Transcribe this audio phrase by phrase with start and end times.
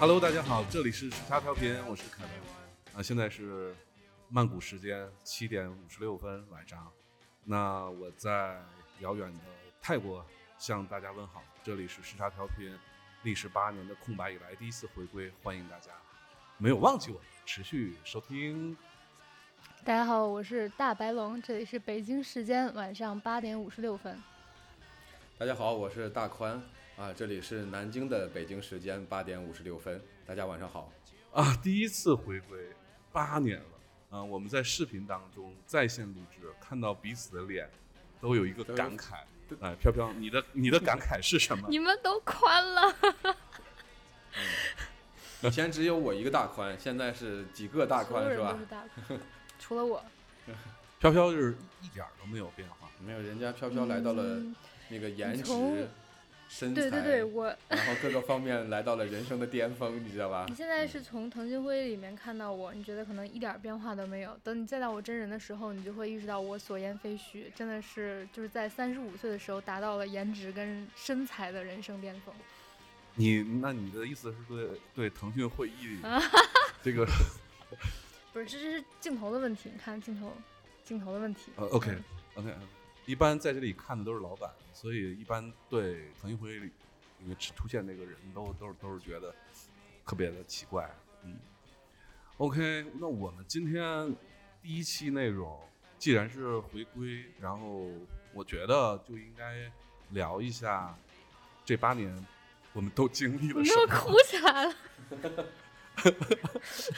[0.00, 2.32] Hello，大家好，这里是时差调频，我是凯文。
[2.96, 3.74] 啊，现在是
[4.30, 6.90] 曼谷时间七点五十六分晚上。
[7.44, 8.58] 那我在
[9.00, 9.40] 遥远的
[9.78, 10.24] 泰国
[10.56, 12.74] 向大家问好，这里是时差调频，
[13.24, 15.90] 历时八年的空白以来第一次回归，欢迎大家
[16.56, 18.74] 没有忘记我，持续收听。
[19.84, 24.18] 大家好，我是大白龙，这里是北京时间晚上八点五十六分。
[25.36, 26.58] 大家好，我是大宽
[27.00, 30.92] 啊，这里是南京的北京时间八点五十六分，大家晚上好。
[31.32, 32.58] 啊，第一次回归，
[33.10, 34.22] 八年了啊！
[34.22, 37.66] 我们在视频当中在线录制，看到彼此的脸，
[38.20, 39.14] 都有一个感慨。
[39.62, 41.66] 哎，飘飘，你的你的感慨是什么？
[41.70, 42.94] 你们都宽了，
[45.40, 48.58] 以前只有我一个大宽，现在是几个大宽是吧
[49.58, 50.04] 除了我。
[50.98, 52.90] 飘飘就是一点都没有变化。
[53.02, 54.54] 没有，人家飘飘来到了嗯
[54.90, 55.78] 那个颜值从、
[56.52, 60.54] 身材，对对对，我然后各个方面来到了人生的巅峰，你知道吧你？
[60.54, 64.36] 现在是从腾讯会议里面看到我，你觉得可能一点变化都没有。
[64.42, 72.34] 等你见到我真人的时候，你就会意识到我所言非虚，真的是就是在三十五岁的时候达到了颜值跟身材的人生巅峰。
[73.14, 76.00] 你那你的意思是对对腾讯会议
[76.82, 77.06] 这个
[78.32, 80.32] 不是，这这是镜头的问题，你看镜头，
[80.84, 81.52] 镜头的问题。
[81.56, 82.04] 呃 OK 嗯
[82.36, 82.54] OK，
[83.06, 89.34] 一般在这里看的都是老板，所以一般对腾讯会议里里面出现那个人都都是都是觉得
[90.06, 90.88] 特别的奇怪。
[91.24, 91.38] 嗯
[92.38, 94.14] ，OK，那我们今天
[94.62, 95.60] 第一期内容
[95.98, 97.86] 既然是回归，然后
[98.32, 99.70] 我觉得就应该
[100.10, 100.96] 聊一下
[101.64, 102.26] 这八年
[102.72, 103.84] 我们都经历了什么。
[103.84, 104.74] 你又哭起来了，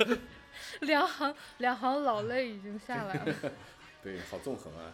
[0.82, 3.34] 两行两行老泪已经下来了。
[4.02, 4.92] 对，好纵横啊，嗯，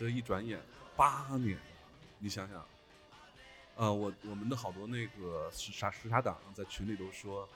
[0.00, 0.58] 这一转眼
[0.96, 1.58] 八年，
[2.18, 2.66] 你想想，
[3.76, 7.46] 呃，我我们的好多那个时差时差党在群里都说，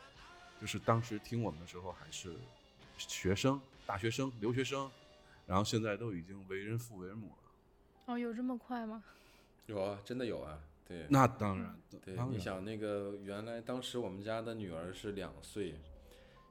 [0.61, 2.37] 就是当时听我们的时候还是
[2.99, 4.91] 学生、大学生、留学生，
[5.47, 8.13] 然后现在都已经为人父为人母了。
[8.13, 9.03] 哦，有这么快吗？
[9.65, 11.07] 有啊，真的有啊，对。
[11.09, 11.75] 那当然，
[12.05, 15.77] 对，你想那个原来当时我们家的女儿是两岁，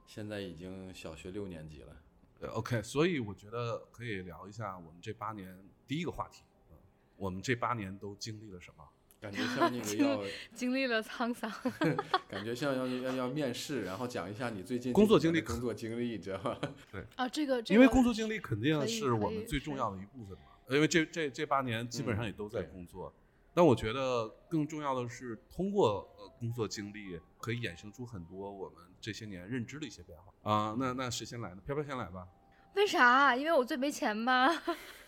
[0.08, 1.96] 现在已经小学六年级了。
[2.44, 5.56] 呃 OK，所以我觉得可以聊一下我们这八年
[5.86, 6.76] 第一个话题，嗯
[7.16, 8.84] 我们这八年都经历了什么？
[9.24, 10.22] 感觉像那个要，
[10.52, 11.50] 经历了沧桑，
[12.28, 16.60] 感觉像要要要面试，然后讲一下你最近工作经历工作经历，知道吧？
[17.16, 20.44] 啊，这个这个，因为工作经历肯定是我们最重要的一部分嘛。
[20.68, 23.14] 因为这这这八年基本上嗯也都在工作，
[23.54, 31.62] 但我觉得更重要的是通过呃工作经历可以衍生出很多我们这些年认知的一些变化啊、那那谁先来呢？
[31.64, 32.26] 飘飘先来吧。
[32.74, 33.34] 为啥？
[33.36, 34.48] 因为我最没钱吗？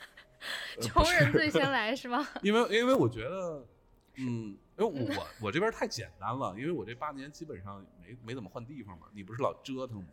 [0.80, 2.26] 穷人最先来是吗？
[2.42, 3.66] 因为因为我觉得，
[4.18, 9.08] 嗯，因为我我这边太简单了，因为我这八年基本上没没怎么换地方嘛。
[9.12, 10.08] 你不是老折腾吗？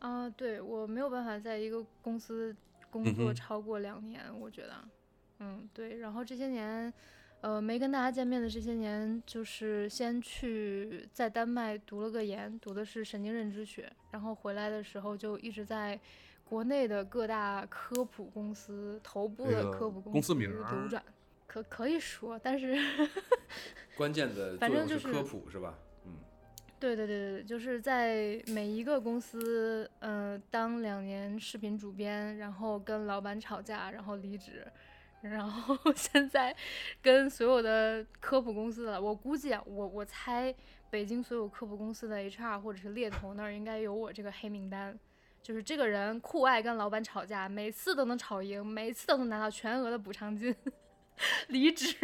[0.00, 2.54] 啊，对我没有办法在一个公司
[2.90, 4.88] 工作超过两年，我觉得，
[5.40, 5.98] 嗯，对。
[5.98, 6.92] 然后这些年，
[7.42, 15.98] 呃，没跟大家见面的这些年，就是先去在丹麦读了个研，读的是神经认知学，然后回来的时候就一直在
[16.44, 21.02] 国内的各大科普公司、头部的科普公司名流儿转。
[21.46, 22.76] 可可以说，但是
[23.96, 25.78] 关键的反正就是科普是吧？
[26.04, 26.12] 嗯，
[26.80, 34.66] 对对对对对，就是在每一个公司，嗯、当两年视频主编，然后跟老板吵架，然后离职，
[35.20, 36.54] 然后 现在
[37.02, 40.54] 跟所有的科普公司的，我估计啊，我我猜
[40.90, 44.98] 北京所有科普公司的 HR 或者是猎头那儿应该有我这个黑名单。
[45.42, 50.52] 就是这个人酷爱跟老板吵架，每次都能吵赢，每次都能拿到全额的补偿金，
[51.46, 51.94] 离职，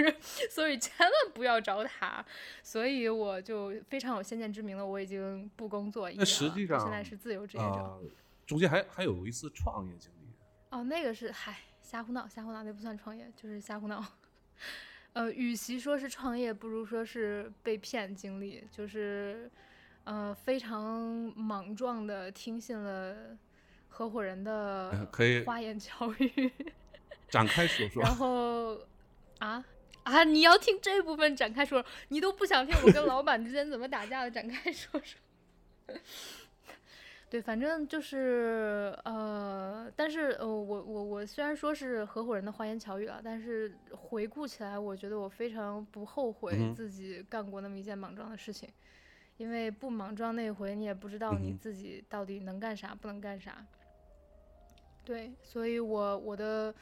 [0.48, 2.24] 所以千万不要找他。
[2.62, 7.70] 所以我就非常有先见之明了，我已经不工作一年了，实际上现在是自由职业者。
[7.70, 7.98] 啊、
[8.46, 10.28] 中间还还有一次创业经历。
[10.70, 11.56] 哦，那个是嗨
[11.92, 14.02] 瞎胡闹，瞎胡闹，那不算创业，就是瞎胡闹。
[15.12, 19.50] 呃，与其说是创业，不如说是被骗经历，就是
[20.04, 20.98] 呃非常
[21.36, 23.36] 莽撞的听信了
[23.90, 26.50] 合伙人呃的可以花言巧语，
[27.28, 28.02] 展开说说。
[28.02, 28.80] 然后
[29.40, 29.62] 啊
[30.04, 35.20] 啊，你要听这部分展开说，你都不想听我跟老板之间怎么打架的展开说说。
[37.32, 48.68] 对，反正就是呃，但是呃，我我我虽然说是合伙人的花言巧语啊，但是回顾起来，我觉得我非常不后嗯悔自己干过那么一件莽撞的事情，
[49.38, 53.66] 因为不莽撞那回，你也不知道你自己到底能干啥，不能干啥。
[55.02, 56.74] 对，所以我我的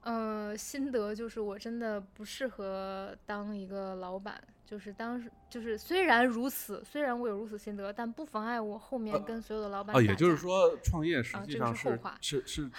[0.00, 12.70] 呃心得就是，我真的不适合当一个老板，就是当时就是虽然如此，虽然我有如此心得，但不妨碍我后面呃跟所有的老板啊，打也就是说，创业实际上是、是后话是是，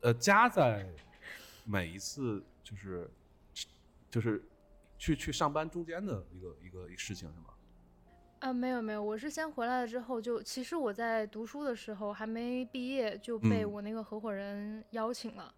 [0.00, 0.84] 呃，加在
[1.64, 3.08] 每一次就是
[4.10, 4.42] 就是
[4.98, 7.54] 去去上班中间的一个一个一个事情是吗？
[8.40, 15.52] 啊，没有没有，我是先回来了之后就，其实我在读书的时候还没毕业就被嗯我那个合伙人邀请了，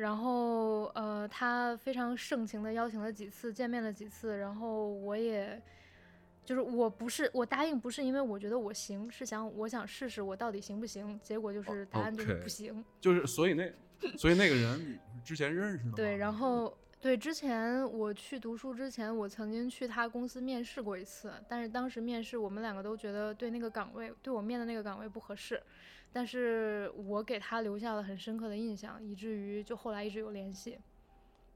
[0.00, 5.60] 然后呃，他非常盛情的邀请了几次，见面了几次，然后我也
[6.42, 12.82] 就是我不是我答应不是因为我觉得我行，是想我想试试我到底行不行，结果就是答案就是不行。
[12.98, 13.70] 就是所以那
[14.16, 15.92] 所以那个人之前认识的吗？
[15.94, 25.62] 对，然后对之前我去读书之前，我曾经去他公司面试过一次，但是当时面试我们两个都觉得对那个岗位对我面的那个岗位不合适，
[26.12, 30.78] 但是我给他留下了很深刻的印象，以至于就后来一直有联系。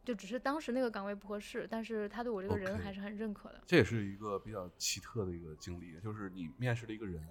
[0.04, 3.60] 就只是当时那个岗位不合适，但是他对我这个人还是很认可的。
[3.66, 7.26] 这也是一个比较奇特的一个经历，就是你面试了一个人，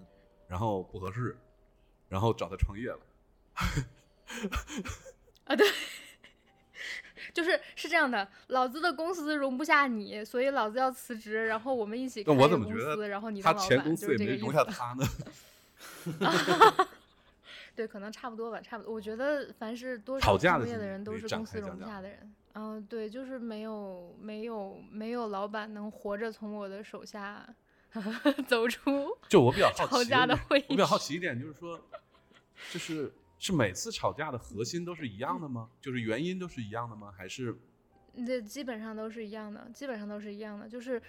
[0.48, 1.38] 然后不合适，
[2.10, 3.00] 然后找他创业了。
[5.46, 5.68] 啊，对，
[7.32, 14.72] 就是是这样的，老子的公司容不下你，所以老子要辞职，然后我们一起开那我一个公怎么觉得司，然后你他当老板，前公司也没容下思。
[14.72, 15.06] 他呢？
[17.76, 18.94] 对，可能差不多吧，差不多。
[18.94, 22.34] 我觉得凡是多创业的人都是公司容开讲讲不下的人。
[22.56, 27.48] 嗯，对，就是没有没有没有老板能活着从我的手下
[28.48, 31.80] 走出 就我比较好吵奇架的会议我比较好奇一点就是说，
[32.72, 35.70] 就是是每次吵架的核心都是一样的吗？
[35.82, 37.12] 就是原因都是一样的吗？
[37.18, 37.56] 还是
[38.28, 40.70] 这基本上都是一样的，基本上都是一样的。
[40.70, 41.02] 就是，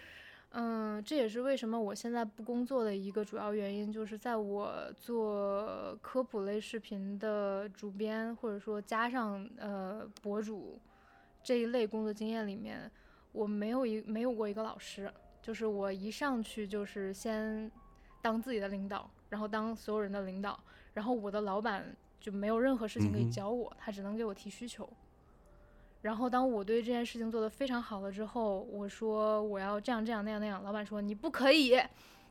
[0.56, 10.78] 嗯，这也是为什么我现在不工作的一个主要原因，就是在我做科普类视频的主编，或者说加上呃博主
[11.42, 12.88] 这一类工作经验里面，
[13.32, 15.12] 我没有一没有过一个老师，
[15.42, 17.68] 就是我一上去就是先
[18.22, 20.56] 当自己的领导，然后当所有人的领导，
[20.92, 21.84] 然后我的老板
[22.20, 24.88] 就没有任何事情可以教我，他只能给我提需求。
[26.04, 31.80] 然后当我对这件事情做得非常好了之后，我说我要这样这样那样那样，老板说你不可以，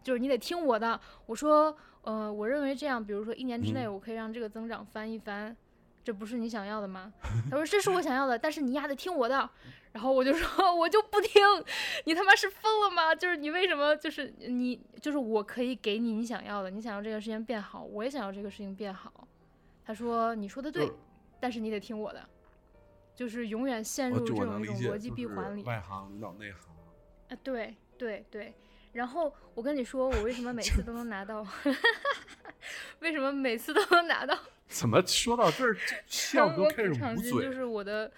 [0.04, 1.00] 就是你得听我的。
[1.26, 5.56] 我说，呃，我认为这样，比如说一年之内嗯我可以让这个增长翻一番，
[6.04, 7.12] 这不是你想要的吗？
[7.50, 9.50] 他说这是我想要的，但是你丫得听我的。
[9.92, 11.42] 然后我就说 我就不听，
[12.06, 13.16] 你他妈是疯了吗？
[13.16, 19.28] 就是你为什么就是你就是我可以给你你想要的，你想要这个事情变好，我也想要这个事情变好。
[19.84, 20.92] 他说你说的对，
[21.40, 22.24] 但是你得听我的。
[23.16, 25.64] 就是永远陷入这种一种逻辑闭环里。
[25.64, 26.74] 外行领导内行。
[27.30, 28.54] 啊，对对对。
[28.94, 31.46] 然后我跟你说，我为什么每次都能拿到？
[33.00, 34.38] 为什么每次都能拿到？
[34.68, 37.52] 怎么说到这儿，这 笑都开始捂嘴就？
[37.52, 38.12] 是我的，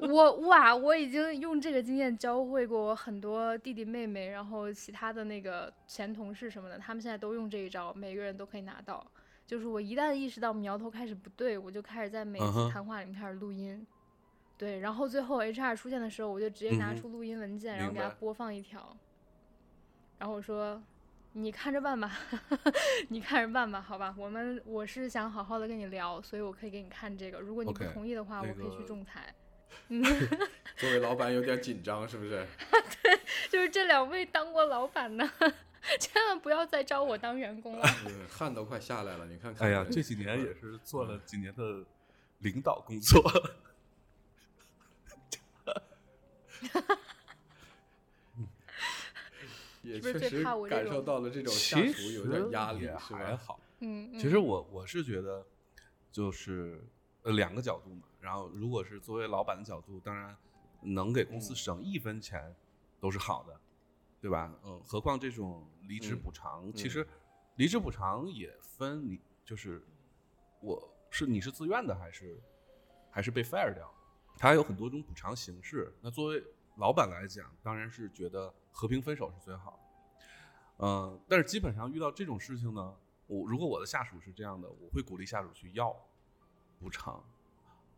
[0.00, 9.04] 我哇，我已经用这个经验教会过我很多弟弟妹妹，然后其他的那个前同事什么的，他们现在都用这一招，每个人都可以拿到。
[9.46, 13.86] 就是我一旦意识到苗头开始不对，我就开始在每一次谈话里面开始录音。
[14.56, 18.96] 对，然后最后 HR 出现的时候，我就直接拿出录音文件，然后给他播放一条。
[20.18, 20.80] 然后我说
[21.34, 22.16] ：“你看着办吧，
[23.08, 24.14] 你看着办吧，好吧。
[24.16, 27.40] 我们我是想好好的跟你聊，所以我可以给你看这个。
[27.40, 29.34] 如果你不同意的话，那我可以去仲裁。
[29.88, 30.00] 嗯
[30.76, 32.46] 作为老板有点紧张，是不是？
[33.02, 33.18] 对
[33.50, 35.28] 就是这两位当过老板的，
[35.98, 37.86] 千万不要再招我当员工了。
[38.06, 39.68] 嗯汗都快下来了，你看看。
[39.68, 41.84] 哎呀，这几年也是做了几年的
[42.38, 43.22] 领导工作。
[49.82, 53.14] 也是不是最确实怕我这感受到了这种下其属有点压力，是？
[53.14, 53.58] 还好。
[53.80, 55.44] 嗯，其实嗯我我是觉得，
[56.12, 56.80] 就是
[57.22, 58.02] 呃两个角度嘛。
[58.20, 60.36] 然后如果是作为老板的角度，当然
[60.82, 62.54] 能给公司嗯省一分钱
[63.00, 63.60] 都是好的，
[64.22, 64.56] 对吧？
[64.62, 67.08] 嗯，何况这种离职嗯补偿，其嗯实
[67.56, 69.84] 离职补偿也分你就是
[70.60, 72.40] 我是你是自愿的还是
[73.10, 73.92] 还是被 fire 掉，
[74.38, 75.92] 它有很多种补偿形式。
[76.00, 76.42] 那作为
[76.76, 80.86] 老板来讲，当然是觉得和平分手是最好的。
[80.86, 85.92] 嗯，但是基本上遇到这种事情呢，我如果我的下属是这样的，我会鼓励下属去要
[86.78, 87.22] 补偿。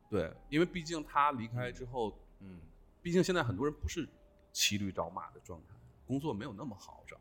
[0.09, 2.61] 对，因为毕竟他离开之后，嗯
[3.03, 4.09] 毕竟现在很多人不是
[4.53, 5.75] 骑驴找马的状态，
[6.07, 7.17] 工作没有那么好找。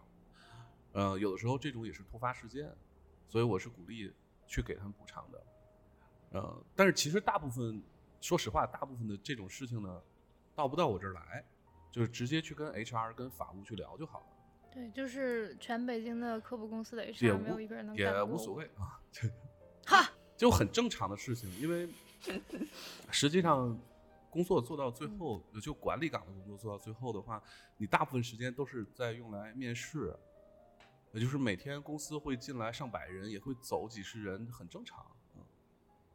[0.93, 2.71] 呃，有的时候这种也是突发事件，
[3.27, 4.13] 所以我是鼓励
[4.45, 5.43] 去给他们补偿的。
[6.31, 7.81] 呃，但是其实大部分，
[8.21, 10.01] 说实话，大部分的这种事情呢，
[10.55, 11.43] 到不到我这儿来，
[11.91, 14.25] 就是直接去跟 HR、跟法务去聊就好了。
[14.71, 18.65] 对，就是全北京的科普公司的 HR 没有一个人能也无所谓。
[18.75, 18.99] 啊，
[19.85, 21.87] 哈，就很正常的事情，因为
[23.11, 23.77] 实际上
[24.33, 27.39] 工作做到最后，就管理岗的工作做到最后的话，
[27.77, 30.11] 你大部分时间都是在用来面试，
[31.11, 35.43] 也就是每天公司会进来上百人，也会走几十人，很正常，嗯，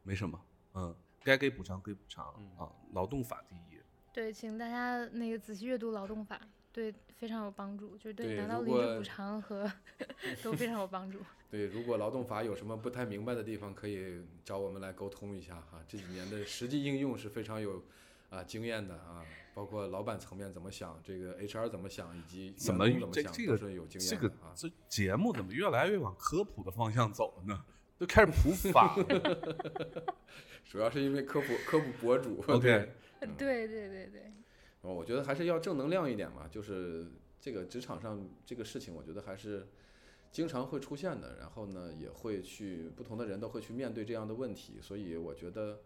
[0.03, 0.45] 没什么，
[0.75, 2.27] 嗯，该给补偿给补偿
[2.59, 3.79] 啊，劳动法第一。
[4.13, 6.41] 对，请大家那个仔细阅读劳动法，
[6.73, 9.71] 对，非常有帮助，就是对拿到离职补偿和
[10.43, 11.21] 都非常有帮助。
[11.49, 15.81] 对，如果劳动法有什么不太明白的地方，可以找我们来沟通一下哈。
[15.87, 17.83] 这几年的实际应用是非常有
[18.31, 24.53] 啊经验的啊，包括老板层面怎么想，这个 HR 怎么想，以及怎么怎么想，这这个都是有经这个验的啊。
[24.55, 27.65] 这节目怎么越来越往科普的方向走了呢？
[27.99, 30.15] 都开始普法了。
[30.65, 32.61] 主要是因为科普科普博主 OK
[33.21, 34.33] 对对对对对，
[34.83, 39.67] 哦，我觉得还是要正能量一点嘛，就是这个职场上这个事情，我觉得还是
[40.31, 41.39] 经常会出现的。
[41.41, 45.81] 然后呢，也会去不同的人都会去面对这样的问题，所以我觉得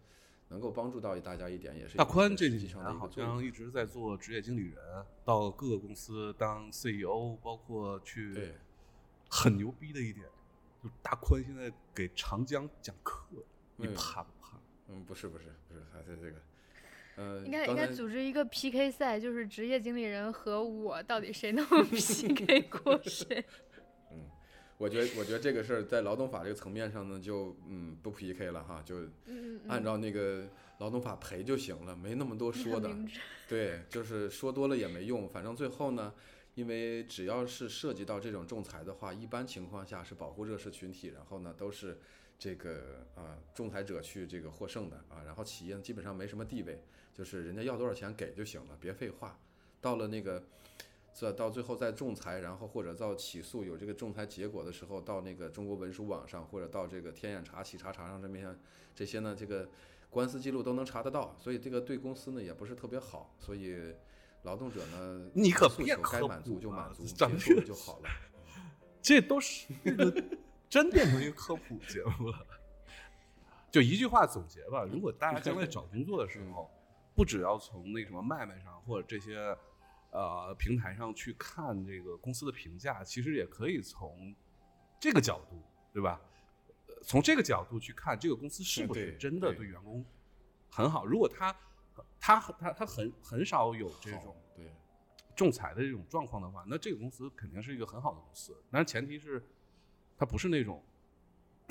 [0.52, 3.10] 能够帮助到大家一点，也是大宽这几年好。
[3.10, 4.76] 像一直在做职业经理人，
[5.24, 8.54] 到各个公司当 CEO，包括去对，
[9.30, 10.26] 很牛逼的一点，
[10.82, 13.42] 就是大宽现在给长江讲课，
[13.76, 14.60] 你嗯怕不怕？
[14.88, 16.36] 嗯，不是不是不是，还是这个，
[17.16, 23.42] 呃，应该应该组织一个 PK 赛，就是职业经理人和我到底谁能 PK 过谁？
[24.82, 28.96] 我觉得我觉得这个事儿在劳动法这个层面上呢，就嗯不 PK 了哈，就
[29.26, 30.44] 嗯，按照那个
[30.78, 32.90] 劳动法赔就行了，没那么多说的。
[33.48, 36.12] 对，就是说多了也没用，反正最后呢，
[36.56, 42.00] 因为只要是涉及到这种仲裁的话，一般情况下是保护弱势群体，然后呢都是
[42.36, 46.82] 这个啊仲裁者去这个获胜的啊，然后企业基本上没什么地位，
[47.14, 49.38] 就是人家要多少钱给就行了，别废话。
[49.80, 50.42] 到了那个
[51.14, 58.58] 这到最后再仲裁，然后或者到起诉有这个仲裁结果的时候，到那个中国文书网上或者到这个天眼查、企查查上这面
[58.94, 59.68] 这些呢，这个
[60.08, 63.94] 官司记录都能查得到，所以这个对公司呢也不是特别好，所以
[64.42, 68.08] 劳动者呢， 你可诉求该满足就满足，结束了就好了。
[69.02, 69.66] 这都是
[70.70, 72.46] 真变成一个科普节目了。
[73.70, 76.70] 就一句话总结吧，如果大家将来找工作的时候，
[77.14, 79.56] 不只要从那什么麦麦上或者这些
[80.12, 84.34] 呃平台上去看这个公司的评价，其实也可以从
[85.00, 85.60] 这个角度，
[85.92, 86.20] 对吧？
[86.86, 90.04] 呃从这个角度去看这个公司是不是真的对对员工
[90.70, 91.04] 很好。
[91.04, 91.52] 如果他
[92.20, 94.70] 他他他很很少有这种对，
[95.34, 98.56] 仲裁的这种状况的话，那这个公司肯定是一个很好的公司。
[98.70, 99.44] 但是前提是，
[100.16, 100.80] 它不是那种，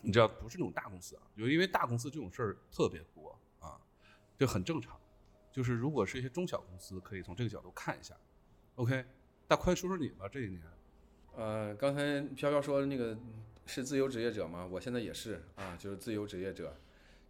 [0.04, 3.80] 你知道，不是那种大公司啊，就因为大公司这种事儿特别多啊，
[4.38, 5.00] 这很正常。
[5.52, 8.16] 就是如果是一些中小公司，可以从这个角度看一下。
[8.82, 9.06] OK，
[9.48, 10.60] 大宽说说你吧，这一年。
[11.36, 13.16] 呃，刚才飘飘说那个
[13.68, 14.66] 是自由职业者吗？
[14.66, 16.76] 我现在也是啊，就是自由职业者。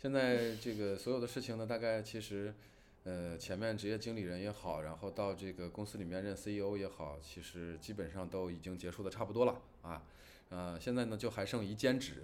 [0.01, 2.55] 现在这个所有的事情呢，大概其实，
[3.03, 10.03] 呃，前面职业经理人也好，然后到这个公司里面任 CEO 也好，其实基本上都已经结束的差不多了啊。
[10.48, 12.24] 呃，现在呢就还剩一兼职，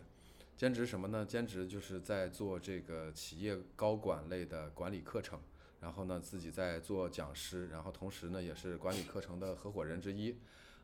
[0.55, 1.25] 兼职什么呢？
[1.25, 5.38] 兼职就是在做这个企业高管类的管理课程，
[5.79, 10.38] 然后呢自己在做讲师，然后同时呢也是管理课程的合伙人之一，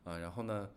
[0.04, 0.70] 啊，然后呢。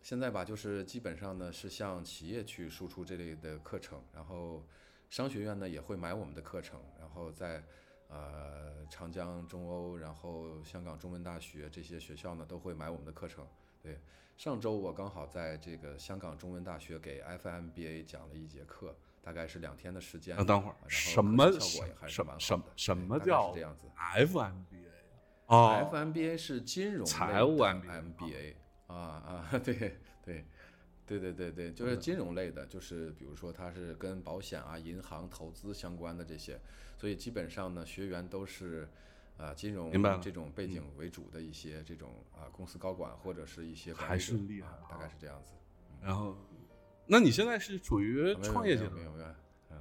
[0.00, 4.64] 现在吧，就是基本上呢是向企业去输出这类的课程，然后
[5.10, 7.62] 商学院呢也会买我们的课程，然后在
[8.08, 13.46] 呃长江中欧，然后香港中文大学这些学校呢都会买我们的课程。
[13.82, 13.98] 对，
[14.36, 20.36] 上周我刚好在这个香港中文大学给 FMBA 讲了一节课，大概是两天的时间。
[20.36, 24.52] 啊，等会儿什么效果也还是什蛮好的什么什么叫这样子？FMBA
[25.46, 25.90] 哦。
[25.92, 28.54] FMBA 是金融财务 MBA MBA MBA
[28.86, 29.74] 啊啊，对
[30.24, 30.44] 对
[31.06, 36.60] 对对对对，就是金融类的，就是比如说它是跟保险啊、银行、投资相关的这些，
[36.96, 38.88] 所以基本上呢，学员都是
[39.36, 45.00] 啊金融这种背景为主的一些这种啊公司高管或者是一些还是厉害啊大啊。
[45.00, 45.52] 概是这样子。
[46.02, 46.36] 然后，
[47.10, 49.28] 那你现在是处于创业阶段没有没有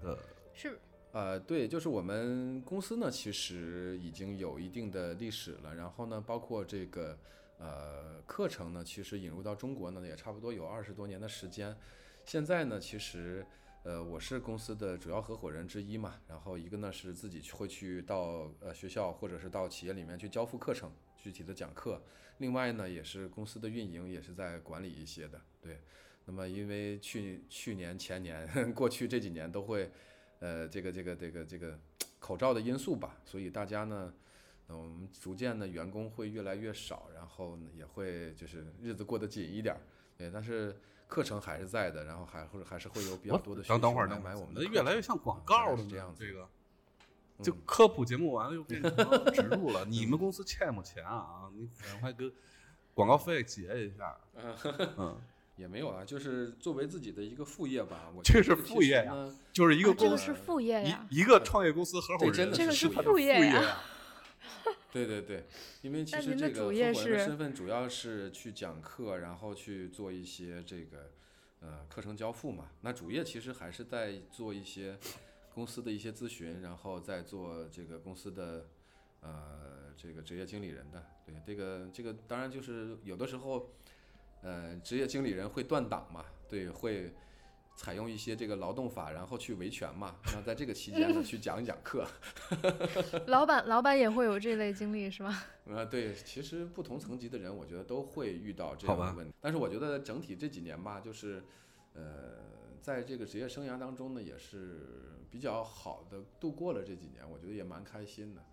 [0.02, 0.20] 没有，的
[0.54, 0.80] 是
[1.12, 5.76] 呃，对，就是我们公司呢，其实已经有一定的历史了。
[5.76, 7.18] 然后呢，包括这个
[7.58, 11.76] 呃课程呢，其实引入到中国呢，也差不多有二十多年的时间。
[12.24, 13.46] 现在呢，其实
[13.84, 16.16] 呃我是公司的主要合伙人之一嘛。
[16.28, 22.02] 然后一个呢是自己会去到呃学校或者是到企业里面去交付课程，具体的讲课。
[22.38, 25.42] 另外呢，也是公司的运营也是在管理一些的。
[25.60, 25.82] 对，
[26.28, 29.90] 那么因为去去年、前年、 过去这几年都会。
[30.40, 31.76] 呃，这个这个这个这个
[32.20, 34.14] 口罩的因素吧，所以大家呢，
[34.68, 39.82] 呃，我们逐渐的，员工会越来越少，然后呢，也会就是日子过得紧一点儿，
[40.16, 45.78] 对，但是课程还是在的，然后还会还是会有比较多的等等会儿呢，来买我们的越来越像广告了。
[45.78, 46.48] 是这样子这个
[47.42, 48.92] 就嗯科普节目完了又变成
[49.34, 49.86] 植入了。
[49.86, 51.50] 你们公司欠我钱啊？
[51.56, 52.32] 你赶快给
[52.94, 54.16] 广告费结一下。
[54.98, 55.20] 嗯，
[55.58, 58.10] 也没有啊，就是作为自己的一个副业吧。
[58.16, 59.12] 我这是觉得其副业
[59.52, 61.06] 就是一个啊这公个是副业呀。
[61.10, 63.78] 一一个创业公司合伙人，这真的这个是是副业副业呀呀。
[64.90, 65.46] 对对对，
[65.82, 71.12] 因为其实这个合伙您的主业人的是身份主要是去讲课，然后去做一些这个
[71.60, 72.70] 呃课程交付嘛。
[72.82, 74.98] 那主业其实还是在做一些
[75.54, 78.68] 公司的一些咨询，然后再做这个公司的
[79.22, 81.04] 呃这个职业经理人的。
[81.26, 83.72] 对，这个这个当然就是有的时候
[84.42, 87.14] 呃职业经理人会断档嘛，对，会。
[87.80, 90.16] 采用一些这个劳动法，然后去维权嘛。
[90.34, 92.04] 那在这个期间呢， 去讲一讲课，
[93.28, 95.46] 老板老板也会有这类经历是吧？
[95.70, 99.32] 呃，对，其实不同层级的人，我觉得都会遇到这样的问题。
[99.40, 101.44] 但是我觉得整体这几年吧，就是，
[101.94, 102.02] 呃，
[102.82, 104.80] 在这个职业生涯当中呢，也是
[105.30, 108.48] 比较好的度过了这几年，我觉得也蛮开心的啊。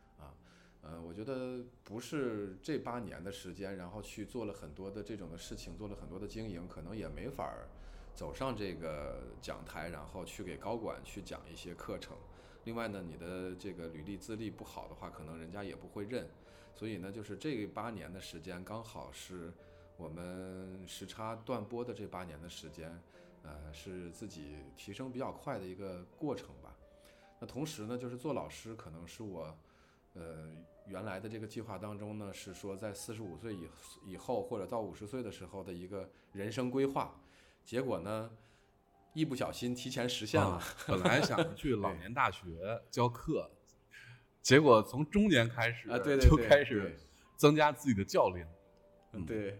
[0.86, 7.66] 呃，我觉得不是这八年的时间，然后去做了很多的这种的事情，做了很多的经营，可能也没法儿
[8.14, 12.16] 走上这个讲台，然后去给高管去讲一些课程。
[12.64, 16.28] 另外呢，你的这个履历资历不好的话，可能人家也不会认。
[16.74, 19.52] 所以呢，就是这八年的时间，刚好是
[19.96, 23.00] 我们时差断播的这八年的时间，
[23.42, 26.76] 呃，是自己提升比较快的一个过程吧。
[27.38, 29.56] 那同时呢，就是做老师，可能是我，
[30.14, 30.50] 呃，
[30.86, 33.68] 原来的这个计划当中呢，是说在四十五岁以
[34.04, 37.18] 以后或者到五十岁的时候的一个人生规划。
[37.64, 38.30] 结果呢，
[39.14, 40.56] 一不小心提前实现了。
[40.56, 43.50] 啊，本来想去老年大学教课，
[44.42, 46.94] 结果从中年开始啊，对对对，就开始
[47.36, 48.46] 增加自己的教练。
[49.12, 49.58] 嗯，对，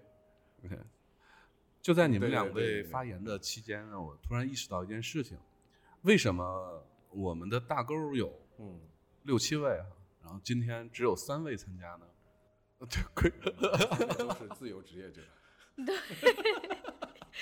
[1.81, 5.38] 就在你们两位发言的期间呢，我突然意识到一件事情：
[6.02, 8.81] 为什么我们的大沟有嗯，
[9.22, 9.87] 六七位啊，
[10.24, 12.06] 然后今天只有三位参加呢？
[12.90, 13.30] 对亏
[14.16, 15.22] 都是自由职业者。
[15.84, 15.96] 对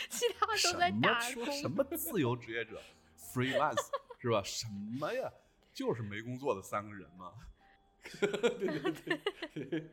[0.08, 1.54] 其他都在打说工。
[1.54, 2.80] 什么自由职业者
[3.16, 4.42] freelance 是吧？
[4.42, 4.66] 什
[4.98, 5.30] 么呀？
[5.72, 7.32] 就是没工作的三个人嘛。
[8.20, 9.90] 对对对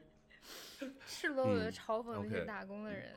[1.05, 3.13] 赤裸裸的嗯嘲讽那些打工的人，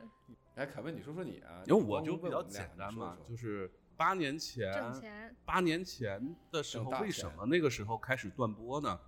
[0.55, 1.63] 哎，凯文，你说说你啊？
[1.65, 5.35] 因为我就比较简单嘛，说说就是八年前挣钱。
[5.45, 8.99] 八年前的时候为什么那个时候开始断播呢？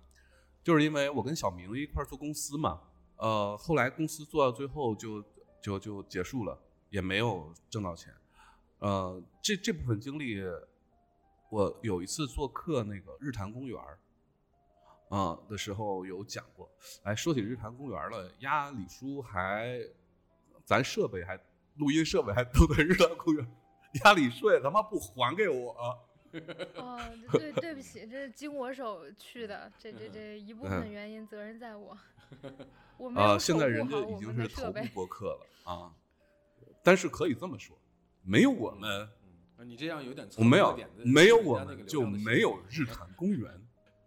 [0.66, 2.80] 就是因为我跟小明一块做公司嘛，
[3.18, 5.22] 呃，后来公司做到最后就
[5.62, 6.58] 就就结束了，
[6.90, 8.12] 也没有挣到钱。
[8.80, 10.42] 呃，这这部分经历，
[11.50, 13.96] 我有一次做客那个日坛公园儿，
[15.08, 16.68] 啊、的时候有讲过。
[17.04, 19.78] 哎，说起日坛公园了，压李叔还，
[20.64, 21.38] 咱设备还
[21.76, 23.46] 录音设备还都在日坛公园，
[24.02, 25.76] 压李叔也他妈不还给我、
[26.76, 27.00] 哦，
[27.32, 31.96] 对对不起，这是经我手去的，这这这一部分嗯原因责任在我。
[32.98, 34.88] 我没有啊，现在人家已经是头部的设备。
[34.94, 35.92] 播客了 啊。
[36.82, 37.76] 但是可以这么说，
[38.22, 39.08] 没有我们，
[39.64, 43.50] 你这样有点我没有没有我们就没有日坛公园。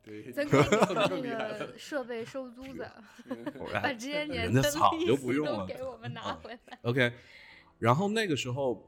[0.02, 2.90] 对，咱给你那个设备收租子，
[3.74, 6.80] 把哎这些年的早就利息都不用了给我们拿啊回来。
[6.84, 7.14] OK，
[7.78, 8.84] 然后那个时候，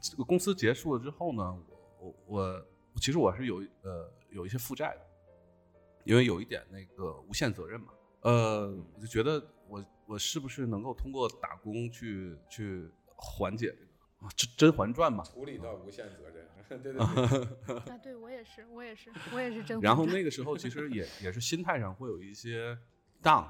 [0.00, 1.58] 这个公司结束了之后呢，
[2.00, 5.06] 我我我其实我是有呃有一些负债的，
[6.04, 17.00] 因为有一点那个无限责任嘛，呃，我就觉得我我是不是能够通过打工去去缓解这个啊，甄甄嬛传嘛，处理到无限责任， 对对对，
[17.92, 19.82] 啊，对我也是，我也是，我也是甄嬛。
[19.82, 20.30] 然后那个。
[20.30, 22.76] 时候其实也 也是心态上会有一些
[23.22, 23.48] down，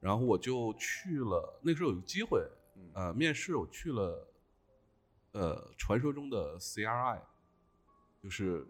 [0.00, 2.40] 然后我就去了，那个时候有机会，
[2.76, 2.90] 嗯。
[2.94, 4.28] 呃，面试我去了，
[5.32, 7.20] 呃，传说中的 CRI，
[8.22, 8.66] 就是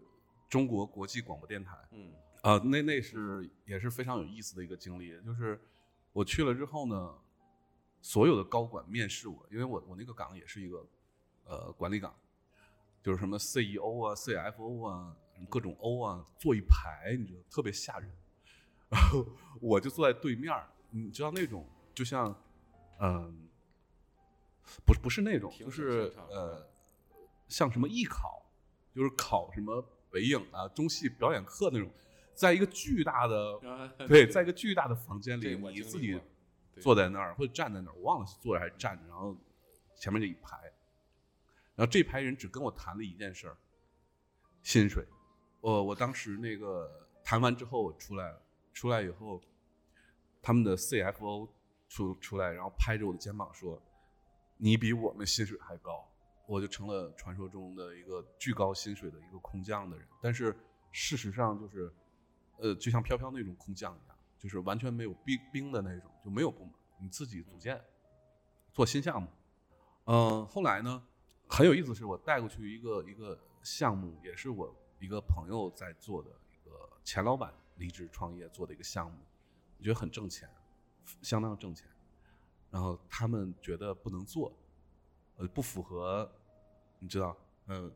[0.49, 2.11] 中国国际广播电台，嗯。
[2.41, 5.57] 啊、那那是也是非常有意思的一个经历，就是
[6.11, 7.17] 我去了之后呢，
[8.01, 10.85] 所有的高管面试我，因为我我那个岗也是一个
[11.45, 12.13] 呃管理岗，
[13.01, 15.15] 就是什么 CEO 啊、CFO 啊、
[15.49, 18.11] 各种 O 啊，坐一排，你知道特别吓人。
[18.89, 19.25] 然后
[19.61, 20.53] 我就坐在对面，
[20.89, 22.35] 你知道那种就像
[22.99, 23.47] 嗯、
[24.85, 26.69] 不是不是那种，是呃
[27.47, 28.42] 像什么艺考，
[28.93, 31.89] 就是考什么北影啊、中戏表演课那种，
[32.35, 36.19] 在一个巨大的啊 对，在一个巨大的房间里，你自己
[36.79, 39.35] 坐在那儿或者站在那儿，我忘了是坐着还是站着，然后
[39.95, 40.57] 前面这一排，
[41.75, 43.57] 然后这排人只跟我谈了一件事儿，
[44.61, 45.05] 薪水。
[45.61, 48.41] 我我当时那个谈完之后，我出来了，
[48.73, 49.41] 出来以后，
[50.41, 51.49] 他们的 CFO
[51.87, 53.81] 出出来，然后拍着我的肩膀说
[54.57, 56.07] ：“你比我们薪水还高。”
[56.45, 60.07] 我就成了传说中的一个巨高薪水的一个空降的人。
[60.21, 60.55] 但是
[60.91, 61.93] 事实上就是，
[62.59, 67.81] 呃，就像飘飘那种空降一样，就是完全没有兵兵的那种，就没有部门，你自己组建，
[68.71, 69.27] 做新项目。
[70.05, 71.01] 嗯、后来呢，
[71.47, 79.17] 很有意思，是我带过去一个一个项目，也是我一个朋友在做的一个前老板离职创业做的一个项目，
[79.77, 80.49] 我觉得很挣钱，
[81.21, 81.87] 相当挣钱。
[82.69, 84.51] 然后他们觉得不能做，
[85.37, 86.29] 呃，不符合，
[86.99, 87.35] 你知道，
[87.67, 87.91] 嗯、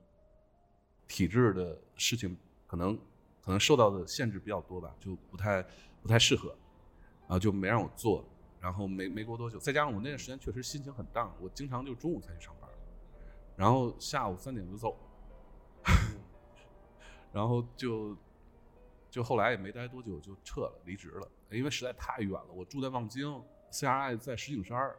[1.08, 2.98] 体制的事情可能
[3.42, 5.62] 可能受到的限制比较多吧，就不太
[6.02, 6.50] 不太适合，
[7.22, 8.26] 然后就没让我做。
[8.60, 12.68] 然后没没过多久，再加上我那段时间确实心情很荡，我经常就中午才去上班，
[13.56, 14.98] 然后下午三点就走，
[17.32, 18.18] 然后就
[19.12, 22.48] 就后来也没待多久就撤了，离职了，因为实在太远了。
[22.52, 24.98] 我住在望京，CRI 在石景山儿，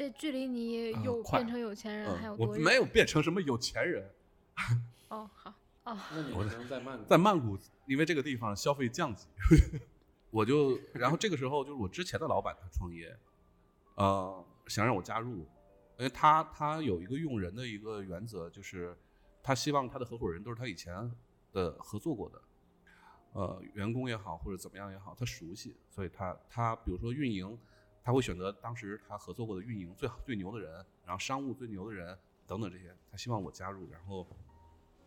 [0.00, 2.64] 这距离你有变成有钱人还有嗯，我多远？
[2.64, 4.10] 没有变成什么有钱人，
[5.08, 5.52] 哦，好
[5.84, 9.26] 哦，那你可能在曼谷，在曼谷，因为这个地方消费降级，
[10.32, 13.14] 我就，然后这个时候就是我之前的老板他创业，
[13.96, 15.40] 呃，想让我加入，
[15.98, 18.96] 因为他他有一个用人的一个原则，就是
[19.42, 20.94] 他希望他的合伙人都是他以前
[21.52, 22.40] 的合作过的，
[23.34, 27.58] 呃，员工也好或者怎么样也好，他熟悉，所以他他比如说运营，
[28.02, 34.26] 他会选择当时他合作过的运营最好最牛的人，然后商务最牛的人等等这些，他希望我加入，然后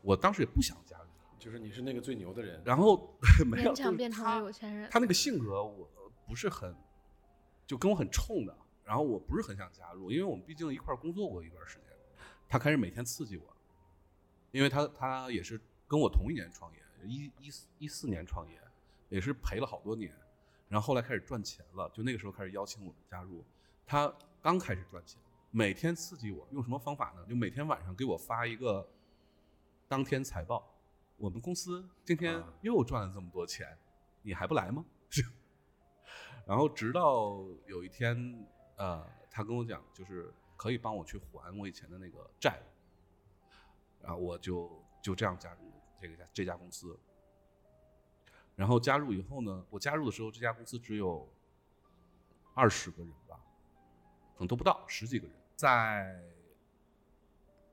[0.01, 1.05] 我当时也不想加入。
[1.39, 4.89] 就是你是那个最牛的人，然后 没有变成有钱人。
[4.89, 5.89] 他那个性格我
[6.25, 6.73] 不是很，
[7.67, 11.87] 就跟我很冲的，然后我不是很想加入，因为我们毕竟一块儿工作过一段时间，
[12.47, 13.43] 他开始每天刺激我，
[14.51, 18.57] 因为他他也是跟我同一年创业，一一四一四年创业，
[19.09, 20.15] 也是赔了好多年，
[20.73, 23.45] 然后后来开始赚钱了，就那个时候开始邀请我们加入，
[23.85, 27.23] 他刚开始赚钱，每天刺激我，用什么方法呢？
[27.29, 28.89] 就每天晚上给我发一个
[29.87, 30.67] 当天财报。
[31.17, 33.77] 我们公司今天啊又赚了这么多钱，
[34.23, 34.83] 你还不来吗？
[36.43, 38.43] 然后直到有一天，
[38.77, 42.59] 呃，他跟我讲，就是可以帮我去还我以前的那个债，
[44.01, 46.99] 然后我就就这样加入这个家这家公司。
[48.55, 51.27] 然后加入以后呢，我加入的时候，这家公司只有
[52.53, 53.39] 二十个人吧，
[54.33, 55.35] 可能都不到十几个人。
[55.55, 56.21] 在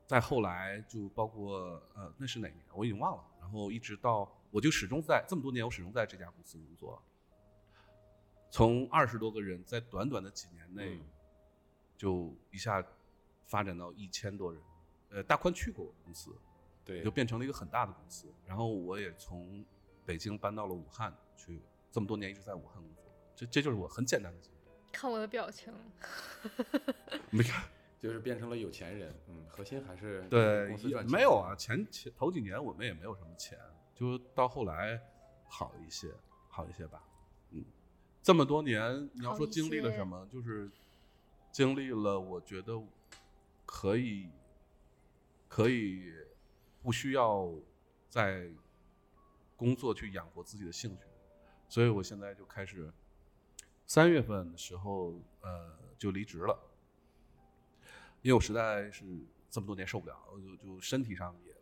[0.07, 3.25] 再后来就包括呃，那是哪年我已经忘了。
[3.41, 7.03] 然后一直到我就始终在这么多年，我始终在这家公司工作。
[8.51, 11.05] 从二十多个人，在短短的几年内，嗯
[11.97, 12.85] 就一下
[13.47, 14.63] 发展到一千多人。
[15.11, 16.35] 呃，大宽去过我公司，
[16.85, 18.33] 对就，变成了一个很大的公司。
[18.47, 19.65] 然后我也从
[20.11, 23.05] 北京搬到了武汉去，这么多年一直在武汉工作。
[23.37, 24.57] 这这就是我很简单的经历。
[24.91, 25.73] 看我的表情，
[27.31, 27.65] 没看
[28.01, 33.57] 就是变成了有钱人，嗯，核心还是对没有啊，前前头几年我们也没有什么钱，
[33.95, 35.01] 就到后来
[35.47, 36.13] 好一些，
[36.49, 37.05] 好一些吧。
[37.53, 37.65] 嗯，
[38.21, 40.69] 这么多年你要说经历了什么，就是
[41.53, 42.83] 经历了，我觉得
[43.65, 44.29] 可以
[45.47, 46.13] 可以
[46.83, 47.49] 不需要
[48.09, 48.51] 在
[49.61, 51.05] 工作去养活自己的兴趣，
[51.69, 52.91] 所以我现在就开始
[53.85, 56.59] 三月份的时候，呃，就离职了。
[58.23, 59.05] 因为我实在是
[59.51, 61.55] 这么多年受不了，就就身体上也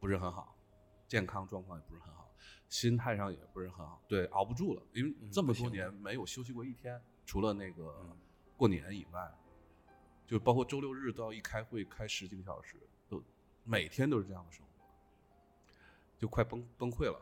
[0.00, 0.58] 不是很好，
[1.06, 2.28] 健康状况也不是很好，
[2.68, 8.16] 心态上也不是很好，对，熬不住了，因为嗯这么多年没有休息过一天，除了那个嗯
[8.56, 9.32] 过年以外，
[10.26, 12.76] 就包括周六日都要一开会开十几个小时，
[13.08, 13.22] 都
[13.62, 14.69] 每天都是这样的生活，
[16.20, 17.18] 就快崩崩溃了，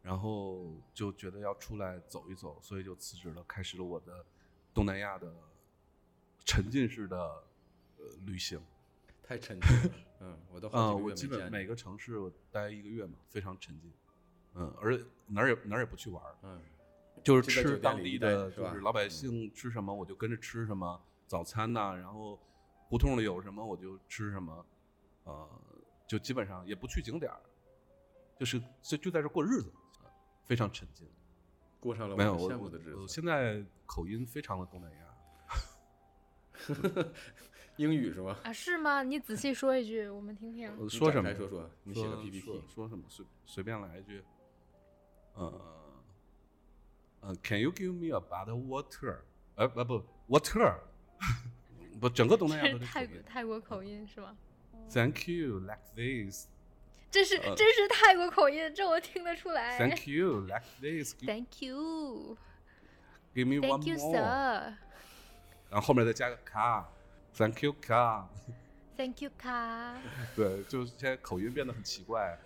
[0.00, 4.24] 然后就觉得要出来走一走，所以就辞职了，开始了我的
[4.72, 5.30] 东南亚的
[6.46, 7.18] 沉浸式的
[7.98, 8.58] 呃旅行。
[9.22, 13.92] 太沉浸了，嗯，我都好嗯，我基本每个城市我待一个月嘛，非常沉浸。
[14.54, 16.62] 嗯，而哪儿也哪儿也不去玩儿，嗯，
[17.22, 22.38] 就是吃当地的，就是老百姓吃什么我就跟着吃什么，早餐呐、然后
[22.88, 24.64] 胡同里有什么我就吃什么，
[25.24, 25.60] 呃，
[26.06, 27.40] 就基本上也不去景点儿，
[28.38, 29.72] 就是就就在这过日子，
[30.02, 30.06] 啊
[30.44, 31.08] 非常沉浸。
[31.80, 33.06] 过上了没有羡慕的日子。
[33.06, 35.06] 现在口音非常的东南亚，
[37.76, 38.36] 英语是吗？
[38.42, 39.02] 啊，是吗？
[39.02, 40.68] 你仔细说一句，我们听听。
[40.88, 41.32] 说什么？
[41.34, 43.04] 说说，你写个 PPT 说说什么？
[43.08, 44.24] 随随便来一句。
[45.34, 45.60] 呃，
[47.20, 49.18] 呃，Can you give me a bottle of water？
[49.54, 50.78] 呃，不不，water，
[52.00, 52.86] 不，整个东南亚都是。
[52.86, 54.36] 泰国泰国口音是吗
[54.90, 56.48] ？Thank you, like this.
[57.10, 59.78] 这是呃这是泰国口音，这我听得出来。
[59.78, 61.14] Thank you, like this.
[61.24, 62.36] Thank you,
[63.34, 64.12] give me one thank you, more.
[64.12, 64.74] sir.
[65.70, 66.84] 然后后面再加个 car。
[67.34, 68.26] Thank you, car.
[68.96, 69.98] Thank you, 卡。
[70.34, 72.38] 对，就是现在口音变得很奇怪，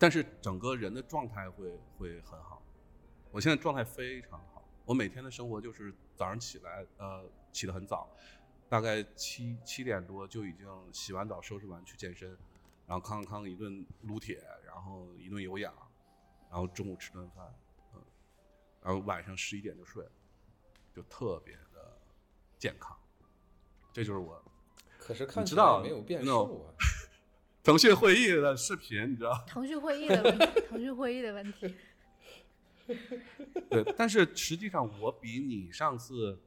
[0.00, 2.60] 但是整个人的状态会会很好。
[3.30, 8.08] 我现在状态非常好，我每天的生活就是早上起来，呃，起得很早，
[8.68, 12.36] 大概七七点多就已经洗完澡、收拾完去健身，
[12.86, 15.74] 然后康康一顿撸铁，然后一顿有氧，
[16.48, 17.52] 然后中午吃顿饭，
[17.94, 18.02] 嗯，
[18.80, 20.12] 然后晚上十一点就睡了，
[20.94, 21.98] 就特别的
[22.58, 22.96] 健康。
[23.92, 24.40] 这就是我
[24.98, 26.74] 可是看起知道来没有变 no 瘦啊。
[27.64, 29.44] 腾讯会议的视频，你知道？
[29.48, 31.74] 腾讯会议的问题，腾讯会议的问题。
[33.68, 36.40] 对，但是实际上我比你上次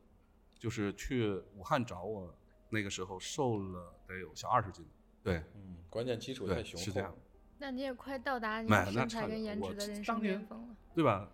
[0.58, 2.34] 就是去武汉找我
[2.70, 4.88] 那个时候瘦了得有小二十斤。
[5.24, 6.86] 对嗯，关键基础太雄厚。
[6.86, 7.16] 是这样，
[7.58, 10.76] 那你也快到达你身材跟颜值的人生巅峰了。
[10.94, 11.32] 对吧？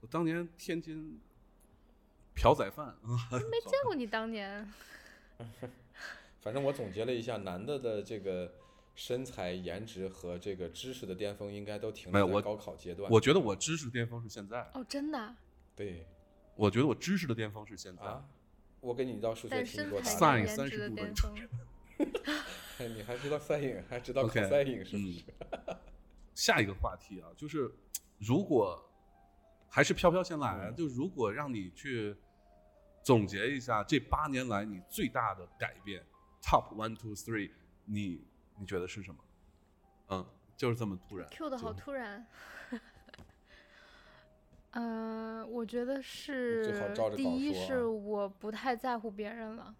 [0.00, 1.18] 我当年天津
[2.34, 3.18] 朴仔饭， 嗯
[3.50, 4.70] 没见过你当年，
[6.40, 8.52] 反正我总结了一下，男的的这个
[8.94, 13.10] 身材、颜值和这个知识的巅峰，应该都停留在高考阶段。
[13.10, 15.36] 我觉得我知识巅峰是现在，哦，真的啊，
[15.74, 16.06] 对
[16.54, 18.02] 我觉得我知识的巅峰是现在。
[18.04, 18.24] 啊，
[18.80, 20.44] 我给你一道数学题，我答上跟案。
[20.44, 21.48] 一三颜值的十度的巅峰，哎
[22.94, 25.24] 你还知道赛影，还知道赛影是不嗯是？
[26.34, 27.70] 下一个话题啊，就是
[28.18, 28.84] 如果
[29.68, 32.16] 还是飘飘先来，嗯就如果让你去
[33.02, 36.04] 总结一下这八年来你最大的改变
[36.42, 37.50] ，Top one two three，
[37.84, 38.26] 你
[38.58, 39.24] 你觉得是什么？
[40.08, 40.26] 嗯，
[40.56, 41.28] 就是这么突然。
[41.30, 42.26] Q 的好突然。
[44.72, 49.72] 嗯、 我觉得最好是照着第一是我不太在乎别人了，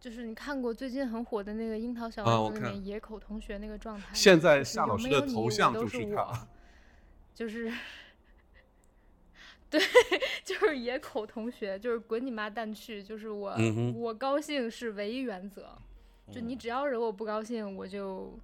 [0.00, 6.48] 就是你看过最近很火的那个《樱桃小丸子》里面野口同学那个状态吗，现在是夏老师的头像就是是他我，
[7.34, 7.70] 就是
[9.68, 9.78] 对，
[10.42, 15.68] 就是野口同学，就是滚你妈蛋去，就是我、嗯我高兴是唯一原则，
[16.32, 18.38] 就你嗯只要惹我不高兴，我就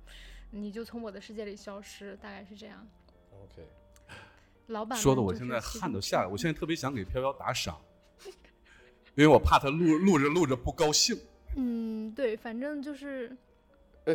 [0.50, 2.86] 你就从我的世界里消失，大概是这样。
[3.32, 3.66] OK，
[4.66, 7.80] 老板说的我现在汗都下来，我现在特别想给飘飘打赏，
[9.14, 11.18] 因为我怕他录录着录着不高兴。
[11.56, 13.36] 嗯，对，反正就是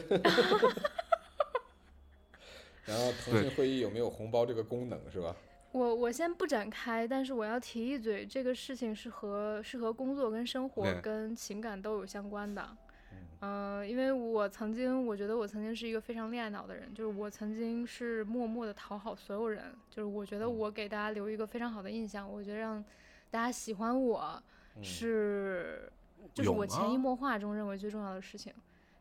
[2.85, 5.35] 然后腾讯会议有没有红包这个功能是吧？
[5.71, 12.77] 我我先不展开，但是我要提一嘴，这个事情是和是和工作跟生活跟情感都有相关的。
[13.11, 22.83] 嗯呃，因为我曾经，我觉得我曾经是一个非常恋爱脑的人，就是我曾经是默默的讨好所有人，就是我觉得嗯我给大家留一个非常好的印象，我觉得让
[23.31, 24.43] 大家喜欢我
[24.75, 25.91] 嗯是，
[26.33, 28.53] 就是我潜移默化中认为最重要的事情。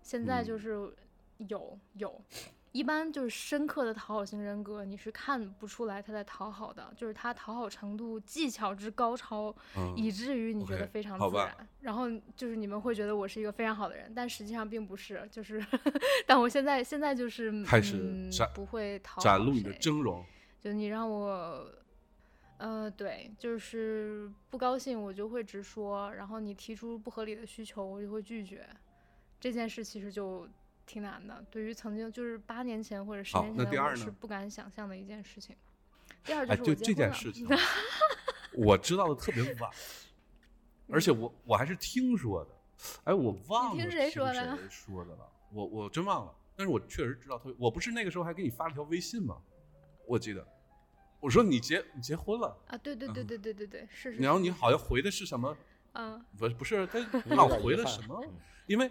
[0.02, 0.94] 现在就嗯是
[1.48, 2.20] 有有，
[2.72, 11.68] 一般就是深刻的讨好型人格，你是看不出来他在讨好的，就是他讨好程度技巧之高超，嗯，以至于你觉得非常自然。
[11.80, 15.26] 然后就是你们会觉得我是一个非常好的人，但实际上并不是。
[15.30, 15.64] 就是，
[16.26, 20.22] 但我现在现在就是开始不会讨好展露你的谁峥嵘。
[20.60, 21.66] 就你让我，
[22.60, 28.68] 呃，对，就是不高兴我就会直说，然后你提出不合理的需求我就会拒绝。
[29.40, 30.46] 这件事其实就
[30.84, 35.56] 挺难的，对于曾经就是八年前或者十年前是不敢想象的一件事情。
[36.22, 37.48] 第二就哎，是就这件事情，
[38.52, 39.70] 我知道的特别晚，
[40.92, 42.50] 而且我我还是听说的，
[43.04, 49.40] 哎，我忘了听听谁说的谁说的了，我我真忘了，但是我确实知道特别，我不是那个时候还给你发了条微信吗？
[50.06, 50.46] 我记得，
[51.20, 54.22] 我说你结你结婚了，啊，对对对嗯对对对对，是是。
[54.22, 55.56] 然后你好像回的是什么？
[55.92, 58.22] 嗯，不不是，他有老回了什么？
[58.26, 58.34] 嗯
[58.66, 58.88] 因为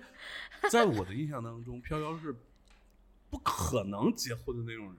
[0.70, 2.36] 在我的印象当中，飘飘是
[3.30, 4.96] 不可能结婚的那种人。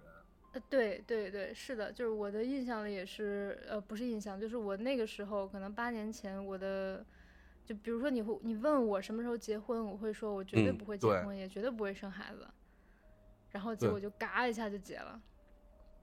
[0.52, 7.04] 呃，对对对，是的，就是我的印象里也是，呃，不是印象，就是我那个时候可能八年前，我的，
[7.66, 12.48] 就比如说你会你问我什么时候结婚，我会说我绝对嗯不会结对婚，也绝对不会生孩子，
[13.50, 15.20] 然后结果就嘎一下就结了，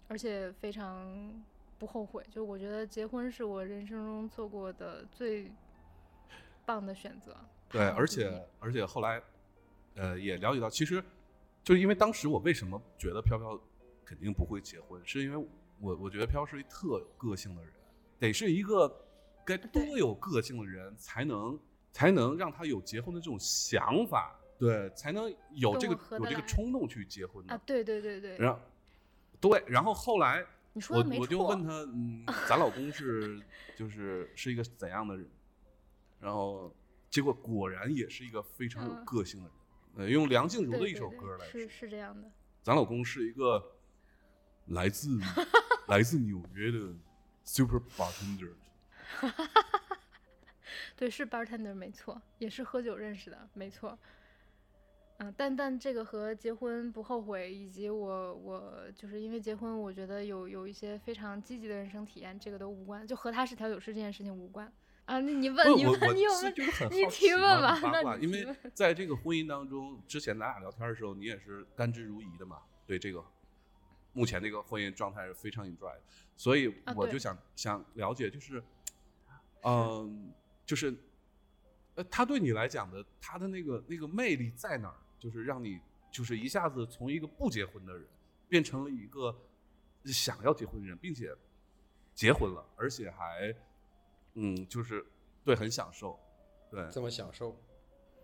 [0.08, 1.44] 而且非常
[1.78, 5.52] 不后悔，就我觉得结婚是我人生中做过的最
[6.66, 7.36] 棒的选择。
[7.70, 9.22] 对，而且而且后来，
[9.96, 11.04] 呃，也了解到，其实
[11.64, 13.60] 就是因为当时我为什么觉得飘飘
[14.06, 15.48] 肯定不会结婚，是因为
[15.80, 17.74] 我我觉得飘是一特有个性的人，
[18.18, 19.06] 得是一个
[19.46, 21.60] 该多有个性的人才能
[21.92, 27.54] 才能让他有结婚的这种想法，对，才能有这个有这个冲动去结婚的。
[27.54, 28.60] 啊，对对对对，然后
[29.40, 33.42] 对，然后后来你说我我就问他，嗯，咱老公是
[33.76, 35.30] 就是是一个怎样的人？
[36.20, 36.76] 然后
[37.10, 39.58] 结果果然也是一个非常有嗯个性的人。
[39.98, 43.78] 呃，用梁静茹的一首歌来说是，是这样的，咱老公是一个
[44.68, 45.20] 来自
[45.88, 46.94] 来自纽约的
[47.44, 48.54] super bartender。
[50.96, 53.98] 对，是 bartender 没错，也是喝酒认识的，没错。
[55.20, 64.72] 嗯，但但这个和结婚不后悔，以及我我就是因为结婚，我觉得有有一些非常积极的人生体验，这个都无关，就和他是调酒师这件事情无关
[65.06, 65.20] 啊。
[65.20, 73.26] 那你问你问你有问是就是很你提问吧那因为在这个婚姻当中，之前咱俩聊天的时候，你也是甘之如饴的嘛，对这个
[74.14, 76.02] 目前这个婚姻状态是非常 enjoy 的，
[76.36, 78.64] 所以我就想、想了解，就是，
[79.64, 80.32] 嗯，
[80.64, 80.96] 就是，
[81.96, 84.96] 呃，他对你来讲的，他的那个那个魅力在哪儿？
[85.20, 85.80] 就是让你
[86.12, 88.06] 就是一下子从一个不结婚的人
[88.48, 89.36] 变成了一个
[90.06, 91.36] 想要结婚的人，并且
[92.14, 93.54] 结婚了，而且还
[94.36, 95.06] 嗯，就是
[95.44, 96.20] 对很享受，
[96.70, 97.60] 对，这么享受，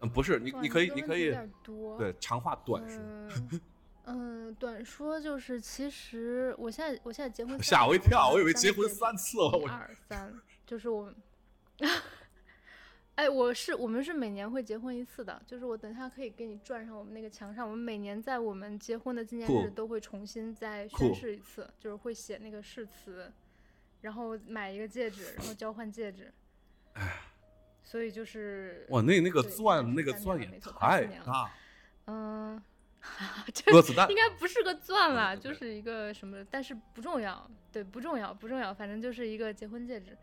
[0.02, 1.36] 嗯，不是你你可以你可以
[1.98, 3.62] 对长话短说，嗯
[4.06, 10.34] 嗯，短说就是，其实我现在我现在结婚吓我一跳，我以为结婚三次了，一我二三，
[10.66, 11.16] 就是我们，
[13.16, 23.32] 哎，我是我们是每年会结婚一次的，就是我等一下可以给你转上我们那个墙上，我们每年在我们结婚的纪念日都会重新再宣誓一次，就是会写那个誓词，
[24.02, 26.32] 然后买一个戒指，然后交换戒指。
[26.94, 27.20] 哎
[27.86, 31.52] 所以就是哇，那那个钻那个钻也太四年了大，
[32.06, 32.64] 嗯，
[33.68, 40.18] 鸽子蛋应该不是个钻嗯啦，就是一个什么，但是不重要，对，不重要，不重要，反正就是一个结婚戒指。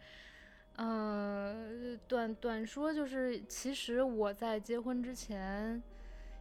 [0.82, 5.82] 嗯、短短说就是，其实我在结婚之前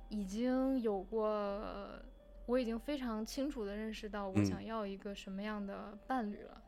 [0.08, 1.62] 已经有过，
[2.46, 6.64] 我已经非常清楚的认识到我嗯想要一个什么样的伴侣了。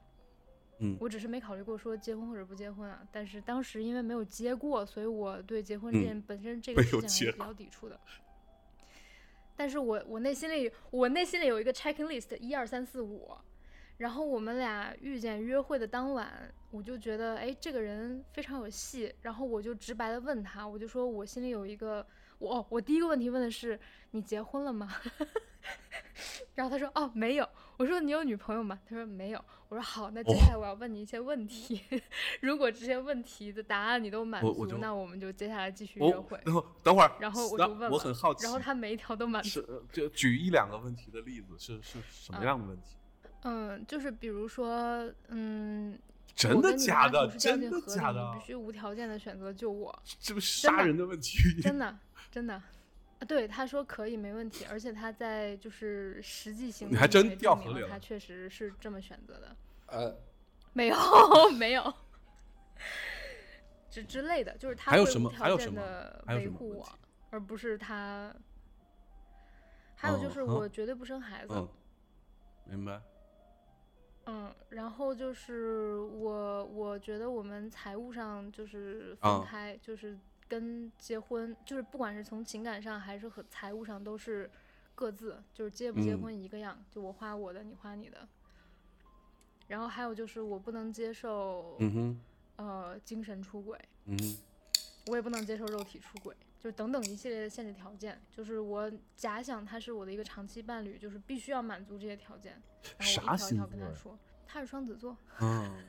[0.79, 7.97] 嗯我只是没考虑过说结婚或者不结婚啊，但是当时因为没有结过，所以我对结婚这嗯件本身这 个事情还是有比较抵触的。
[9.55, 13.31] 但是我我内心里我内心里有一个 checking list 一二三四五，
[13.97, 22.05] 然后我们俩遇见约会的当晚，我就觉得哎这个人非常有戏，然后我就直白的问他，我就说我心里有一个
[22.39, 23.79] 我哦我第一个问题问的是
[24.11, 24.89] 你结婚了吗？
[26.55, 28.79] 然后他说哦没有，我说你有女朋友吗？
[28.87, 31.81] 他说没有，我说好，那接下来我要问你一些问题，
[32.41, 36.39] 如果这些问题的答案你都满足，我我那我们就接下来继续约会。
[36.45, 39.63] 然后等会儿，然后我就问了我很好奇，然后他每一条都满足。
[39.91, 42.97] 就举一两个问题的例子，是是什么嗯样的问题？
[43.43, 45.97] 嗯，就是比如说，嗯，
[46.35, 47.27] 真的假的？
[47.37, 48.45] 真的假的你必？
[48.47, 51.37] 须无条件的选择救我，这不是杀人的问题？
[51.61, 51.97] 真的
[52.31, 52.53] 真的。
[52.53, 52.63] 啊，
[53.27, 59.55] 对，他说可以，没问题，而且他在就是实际行动你还真掉河里了证明了他确实是这么选择的，
[59.87, 60.15] 呃，
[60.73, 60.97] 没有
[61.57, 61.93] 没有，
[63.91, 66.89] 之之类的，就是他还有会无条什么还有什么件的维护我
[67.29, 68.33] 而不是他。
[69.95, 71.69] 还有就是我绝对不生孩子，嗯，
[72.65, 72.99] 明白。
[74.25, 79.39] 嗯，然后就是我，我觉得我们财务上就是啊。
[79.39, 84.49] 分开，就是跟结婚，就是不管是从情感上还是和财务上都是
[84.93, 86.21] 各自，就是结不结嗯。
[86.21, 88.27] 婚一个样，就我花我的，你花你的。
[89.67, 91.79] 然后还有就是我不能接受、
[92.57, 94.17] 呃精神出轨，嗯，
[95.07, 102.61] 我也不能接受肉体出轨，就是等等一系列的限制条件，就是我假想他是我的一个长期伴侣，就是必须要满足这些条件，
[102.99, 105.17] 然后啥我一条条跟他说，他是双子座。
[105.39, 105.83] 嗯，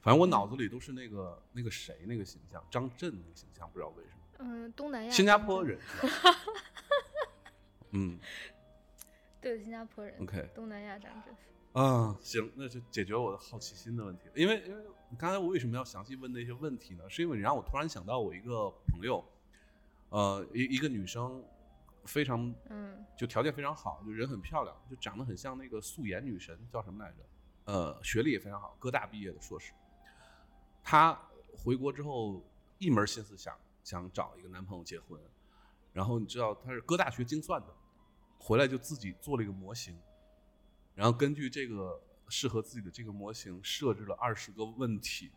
[0.00, 6.38] 反正我脑子里都是那个那个谁那个形象，张震那个形象，不知道为什么，嗯，东南亚新加坡人是吧？
[7.92, 8.18] 嗯
[9.42, 11.34] 对，新加坡人，OK，东南亚张震。
[11.74, 14.22] 啊，行，那就解决我的好奇心的问题。
[14.34, 14.84] 因为因为
[15.18, 17.04] 刚才我为什么要详细问那些问题呢？
[17.10, 19.22] 是因为你让我突然想到我一个朋友，
[20.14, 21.42] 呃，一一个女生，
[22.04, 27.16] 非常嗯就条件非常好，就人很漂亮，就长得很像那个素颜女神，叫什么来着？
[27.64, 29.72] 呃，学历也非常好，哥大毕业的硕士。
[30.84, 31.20] 她
[31.52, 32.48] 回国之后
[32.78, 35.20] 一门心思想想找一个男朋友结婚，
[35.92, 37.74] 然后你知道她是哥大学精算的，
[38.38, 39.98] 回来就自己做了一个模型，
[40.94, 45.32] 然后根据这个适合自己的这个模型设置了二十个问题，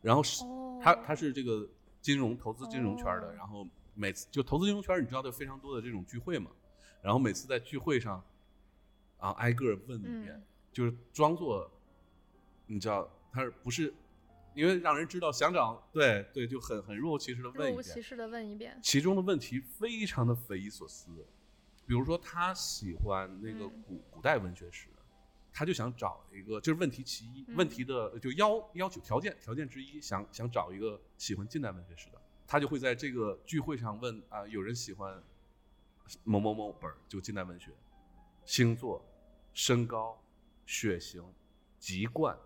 [0.00, 1.68] 然后是哦，他他是这个
[2.06, 6.52] 金融投资金融圈的，哦然后每次就投资金融圈，你知道，有非常多的这种聚会嘛，
[7.02, 8.24] 然后每次在聚会上，
[9.18, 10.42] 啊挨个问一遍，嗯
[10.72, 11.68] 就是装作，
[12.66, 13.92] 你知道他是不是，
[14.54, 18.78] 因为让人知道想找对对，就很很若无其事的问一遍，若无其事的问一遍。
[18.80, 21.10] 其中的问题非常的匪夷所思，
[21.86, 24.86] 比如说他喜欢那个嗯古、古代文学史，
[25.58, 35.18] 他就想找一个，这是问题其一，嗯问题的就要要求条件条件之一，想想找一个喜欢近代文学史的，他就会在这个聚会上问啊，有人喜欢
[36.24, 37.70] 某某某本儿，就近代文学，
[38.44, 39.02] 星座、
[39.54, 40.22] 身高、
[40.66, 41.24] 血型、
[41.78, 42.38] 籍贯，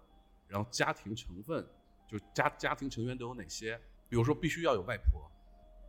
[0.46, 1.66] 然后家庭成分，
[2.06, 3.76] 就家家庭成员都有哪些，
[4.08, 5.28] 比如说必须要有外婆。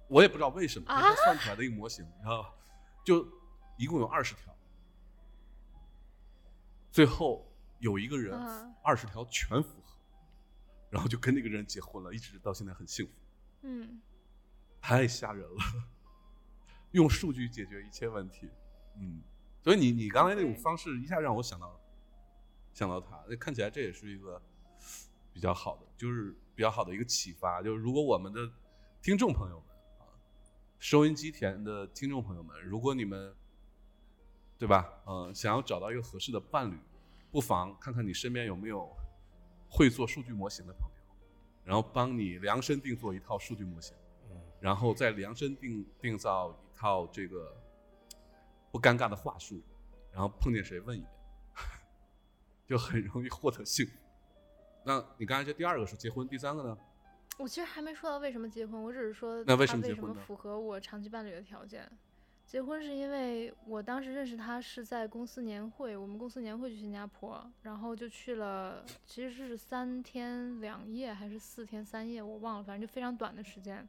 [0.08, 2.50] 我也不知道为什么，啊他算出来的一个模型，你知道吧？
[3.06, 3.28] 就
[3.78, 4.52] 一共有二十条，
[6.92, 9.98] 最后有一个人啊二十条全符合，
[10.90, 13.12] 然后就跟那个人结婚了，一直到现在很幸福，
[13.62, 14.02] 嗯，
[14.82, 15.58] 太吓人了。
[16.92, 18.50] 用数据解决一切问题，
[18.98, 19.22] 嗯，
[19.64, 21.80] 所以你你刚才那种方式一下让我想到
[22.74, 24.42] 想到他，那看起来这也是一个
[25.32, 27.62] 比较好的，就是比较好的一个启发。
[27.62, 28.52] 就是如果我们的
[29.02, 29.70] 听众朋友们
[30.00, 30.12] 啊，
[30.80, 33.34] 收音机前的听众朋友们，如果你们
[34.62, 36.78] 对吧，嗯、想要找到一个合适的伴侣，
[37.32, 38.88] 不妨看看你身边有没有
[39.68, 41.16] 会做数据模型的朋友，
[41.64, 43.96] 然后帮你量身定做一套数据模型。
[44.30, 47.58] 嗯然后再量身定定造一套这个
[48.72, 49.60] 不尴尬的话术，
[50.12, 51.12] 然后碰见谁问一遍，
[52.68, 53.94] 就很容易获得幸福。
[54.86, 56.78] 那你刚才这第二个是结婚，第三个呢？
[57.40, 61.92] 我其实还没说到为什么结婚，我只是说那为什么结婚符合我长期伴侣的条件。
[62.52, 73.88] 结婚是因为我当时认识他是在公司年会，我们公司年会去新加坡，然后就去了，其实是三天两夜还是四天三夜，我忘了，反正就非常短的时间。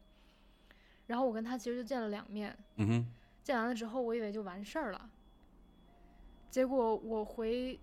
[1.08, 3.06] 然后我跟他其实就见了两面，嗯哼，
[3.42, 5.10] 见完了之后，我以为就完事儿了。
[6.48, 7.76] 结果我回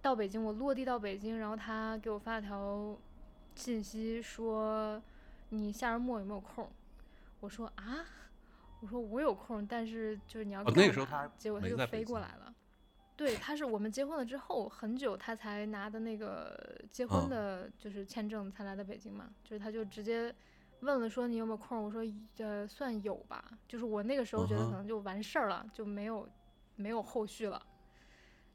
[0.00, 2.98] 到北京，我落地到北京，然后他给我发了条
[3.54, 5.00] 信息说
[5.50, 6.68] ：“你下周末有没有空？”
[7.38, 8.04] 我说：“啊，
[8.82, 12.52] 我说我有空，但是就是你要那个时候他还结果他就飞过来了。
[13.16, 19.30] 对，他是我们结婚了之后很久，他才拿的那个结嗯婚的，就是签证才来的北京嘛。
[19.44, 20.34] 就是他就直接
[20.80, 21.80] 问了说你有没有空？
[21.84, 22.02] 我说
[22.38, 23.56] 呃算有吧。
[23.68, 26.28] 就是我那个时候觉得可能就完事儿了，就没有
[26.74, 27.62] 没有后续了。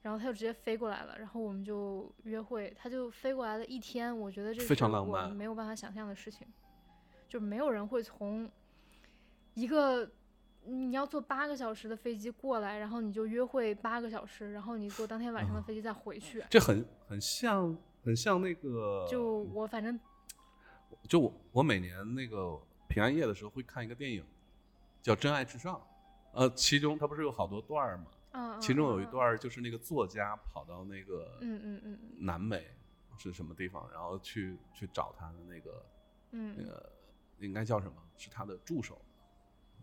[0.02, 6.48] 然后他就直接飞过来了，然后我们就约会，他就飞过来了一天，我觉得这非常是我浪漫没有办法想象的事情，
[7.28, 8.50] 就没有人会从
[9.54, 10.10] 一个
[10.68, 16.44] 你要坐八个小时的飞机过来，然后你就约会八个小时，然后你坐当天晚上的啊飞机再回去。
[16.50, 19.98] 这很很像很像那个，就我反正
[21.08, 24.24] 就我我每年那个平安夜的时候会看一个电影，
[25.02, 25.76] 叫《真爱至上》，
[26.34, 28.06] 呃，其中它不是有好多段儿吗？
[28.32, 32.68] 嗯，其中有一嗯段儿就是那个作家跑到那个嗯嗯嗯嗯南美
[33.18, 35.86] 是什么地方，然后去去找他的那个
[36.32, 36.92] 嗯那嗯，个
[37.40, 37.94] 应该叫什么？
[38.18, 39.00] 是他的助手，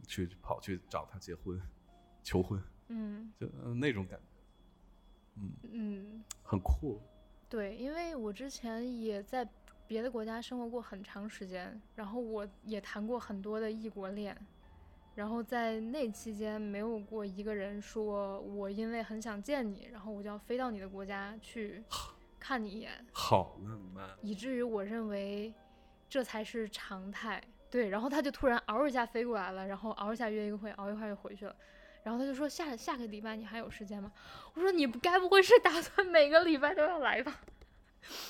[0.04, 1.60] 去跑去找他结婚、
[2.22, 7.00] 求婚，嗯就、呃那种感觉，嗯，嗯，很酷。
[7.48, 9.48] 对，因为我之前也在
[9.86, 14.36] 别的国家生活过很长时间，然后我也谈过很多的异国恋，
[15.14, 21.84] 然后在那期间没有过一个人说我因为很想见你，然后我就要飞到你的国家去
[22.40, 25.52] 看你一眼，好浪漫，以至于我认为
[26.08, 27.42] 这才是常态。
[27.74, 31.56] 对，然后他就突然嗷一下飞过来了，然后嗷一下约一个会，嗷一下就回去了。
[32.04, 34.12] 然后他就说下下个礼拜你还有时间吗？
[34.54, 37.40] 我说你不该不会是打算每个礼拜都要来吧？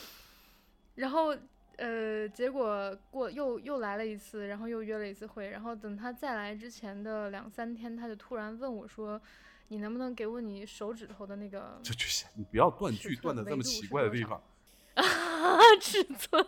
[0.96, 1.36] 然后
[1.76, 9.20] 呃，结果过又又来了一次，然后又约了一次会，然后等他再来之前的两三天，他就突然问我说
[9.68, 14.42] ：“你能不能给我你手指头的那个就就你不要断句断的这么奇怪的地方。
[14.94, 15.04] 啊
[15.82, 16.46] 尺寸。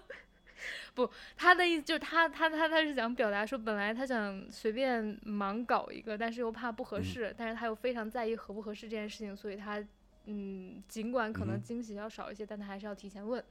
[0.97, 9.81] 不，他的意思就是他他他他是想表达说，本来他想随便盲搞一个，但是又怕不合嗯适，但是他又非常在意合不合适这件事情，所以他
[10.25, 13.45] 嗯，尽管可能惊喜要少一些，但他还是要提前问。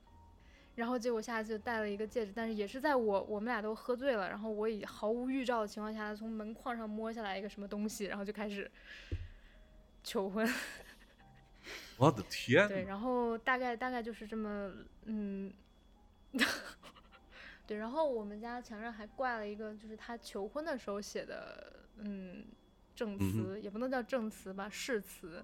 [0.74, 8.70] 然后结果下次就戴了一个戒指，但是也是在我我们俩都喝醉了，然后我以毫无预兆的情况下，从门框上摸下来一个什么东西，然后就开始
[10.04, 10.46] 求婚。
[11.98, 14.70] 我的天对，然后大概大概就是这么，
[15.06, 15.54] 嗯，
[17.68, 22.45] 对，然后我们家墙上还挂了一个，就是他求婚的时候写的，嗯，
[22.93, 25.43] 证嗯词、也不能叫证词吧，誓词。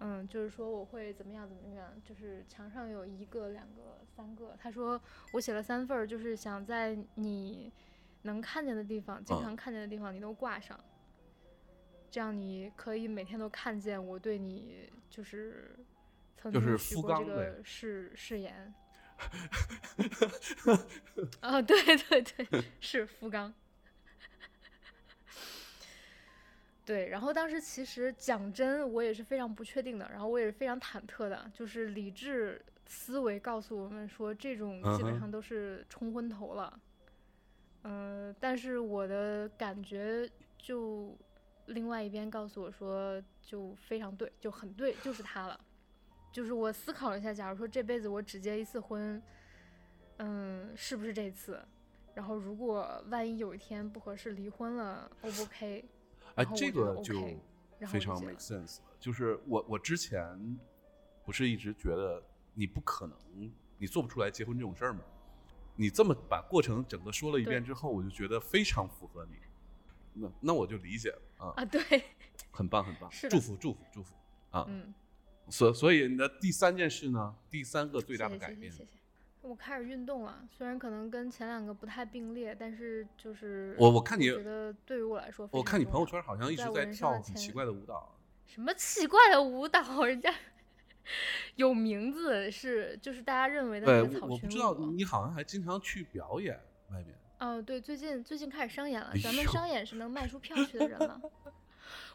[0.00, 4.56] 嗯，就是说我会怎么样怎么样，就是墙上有一个、两个、三个。
[4.58, 5.00] 他说
[5.32, 7.72] 我写了三份儿，就是想在你
[8.22, 10.78] 能看见的地方、经啊常看见的地方，你都挂上。
[12.10, 15.78] 这样你可以每天都看见我对你就是
[16.36, 18.74] 曾经许过这个誓誓言。
[21.40, 23.52] 啊，对对对，是福冈。
[26.84, 36.80] 对，然后当时其实讲真，我也是非常不确定的，然后我也是非常忐忑的，就是理智思维告诉我们说，这种基本上都是冲昏头了。
[37.84, 41.16] 嗯、但是我的感觉就
[41.66, 45.58] 另外一边告诉我说，就非常对，就很对，就是他了。
[46.32, 49.22] 就是我思考了一下，假如说这辈子我只结一次婚，
[50.16, 51.62] 嗯，是不是这次？
[52.14, 55.84] 然后如果万一有一天不合适离婚了，O 不 OK？
[56.36, 57.14] 哎这个就
[57.86, 58.84] 非常 make 了 sense 了。
[58.98, 60.58] 就是我我之前
[61.24, 62.22] 不是一直觉得
[62.54, 65.00] 你不可能，你做不出来结婚这种事儿吗？
[65.76, 69.36] 你这么把过程整个说了一遍之后，我就觉得非常符合你。
[70.14, 71.80] 那那我就理解了啊，啊，对，
[72.50, 74.14] 很棒很棒是，祝福祝福祝福
[74.50, 74.66] 啊！
[74.68, 74.92] 嗯，
[75.48, 78.98] 所所以你的第三件事呢，第三个最大的改变，谢谢谢谢。
[79.42, 88.16] 我开始运动了，虽然可能跟前两个不太并列，但是就是我我看你觉得对于我来说非我看你朋友圈好像一直在跳很奇怪的舞蹈，
[88.46, 90.32] 什么奇怪的舞蹈， 人家
[91.56, 96.54] 有名字是就是大家认为的对，那个草裙我我不知道舞你好像还经常去表演
[96.90, 97.18] 外面。
[97.40, 101.20] 哦，对，最近最近开始商演了哎，咱们商演是能卖出票去的人了。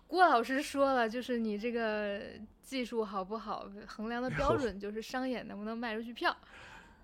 [0.07, 2.21] 郭老师说了，就是你这个
[2.61, 6.35] 技术好不好，衡量的标准就是商演能不能卖出去票。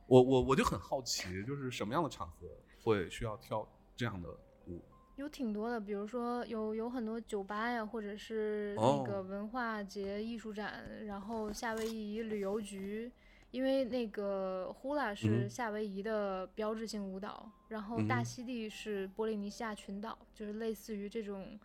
[0.08, 2.48] 我我我就很好奇，就是什么样的场合
[2.82, 4.30] 会需要跳这样的
[4.68, 4.82] 舞？
[5.18, 13.12] 有挺多的，比如说有有很多酒吧呀，或者是哦那个文化节、艺术展，然后夏威夷旅游局，
[13.52, 21.60] 因为那个呼啦是嗯夏威夷的标志性舞蹈，然后大嗯溪地是波利尼西亚群岛，就是类似于这种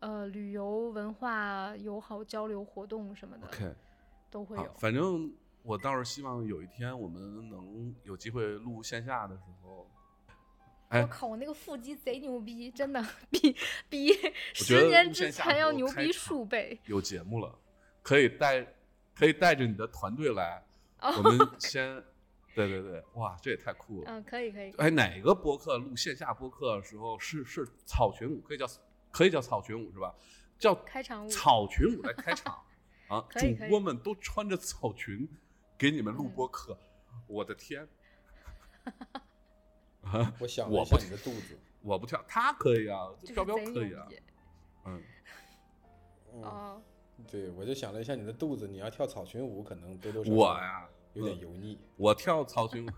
[0.00, 3.74] 呃旅游文化友好交流活动什么的 OK，好
[4.30, 4.74] 都会有，。
[4.78, 5.32] 反正
[5.62, 9.90] 我倒是希望有一天我们能有机会录线下的时候，
[10.88, 13.56] 哎我靠，我那个腹肌贼牛逼，真的比
[13.88, 14.12] 比
[14.54, 16.78] 十年之前要牛逼数倍。
[16.86, 17.58] 有节目了，
[18.02, 18.66] 可以带
[19.14, 20.64] 可以带着你的团队来，
[21.00, 22.02] 哦我们先，
[22.54, 24.10] 对对对，哇，这也太酷了。
[24.10, 24.70] 嗯，可以可以。
[24.78, 28.66] 哎，哪个播客录线下播客的时候是是草裙舞，可以叫
[29.18, 30.14] 可以叫草裙舞是吧？
[30.60, 31.28] 叫开场舞。
[31.28, 32.56] 草裙舞来 开场。
[33.08, 33.26] 啊！
[33.30, 35.28] 主播们都穿着草裙
[35.76, 36.78] 给你们录嗯播课，
[37.26, 37.88] 我的天！
[40.38, 44.06] 我想我不你的肚子，我不跳，他可以啊，就是飘飘可以啊，
[44.84, 45.02] 嗯，
[46.34, 46.82] 嗯，哦，
[47.26, 51.80] 对，我就想了一下你的肚子，你要跳草裙舞，可能多多少少我呀，有点嗯油腻。
[51.96, 52.90] 我跳草裙舞，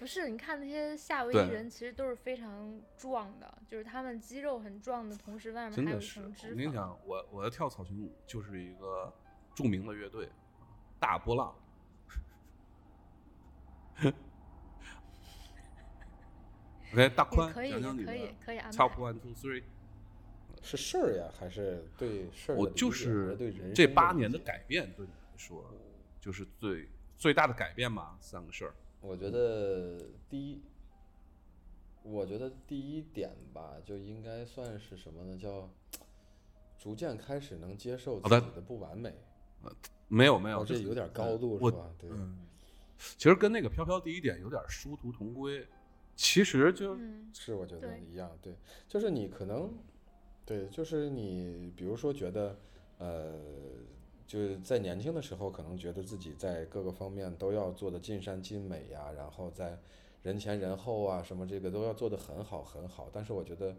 [0.00, 6.20] 不是，你看那些夏威夷人，其实都是非常壮的，就是他们肌肉很壮的同时，外面还有一真的是。
[6.20, 6.50] 我层脂肪。
[6.52, 9.12] 我跟你讲，我我要跳草裙舞就是一个
[9.54, 10.26] 著名的乐队，
[10.98, 11.54] 大波浪。
[16.92, 19.02] OK， 大也宽，可以，讲讲你的也可以，可以安 Top 排。
[19.02, 19.64] One Two Three。
[20.62, 25.70] 是事儿呀，还是对事儿的我就是对人这八年的改变对你来说，
[26.18, 26.88] 就是最
[27.18, 28.74] 最大的改变嘛，三个事儿。
[29.00, 29.98] 我觉得
[30.28, 30.62] 第一，
[32.02, 35.36] 我觉得第一点吧，就应该算是什么呢？
[35.38, 35.68] 叫
[36.78, 39.14] 逐渐开始能接受自己的不完美。
[40.08, 41.90] 没有没有，哦，这是有点高度是吧？
[41.98, 42.46] 对，嗯，
[42.98, 45.66] 其实跟那个飘飘第一点有点殊途同归，
[46.16, 48.30] 其实就嗯，是我觉得一样。
[48.42, 48.56] 对，
[48.88, 49.72] 就是你可能，
[50.44, 52.58] 对，就是你，比如说觉得，
[52.98, 53.38] 呃，
[54.30, 59.76] 就是在年轻的时候，可能觉得自己在各个方面都要做的尽善尽美呀，然后在
[60.22, 63.10] 人前人后啊，什么这个都要做得很好很好。
[63.12, 63.74] 但是我觉得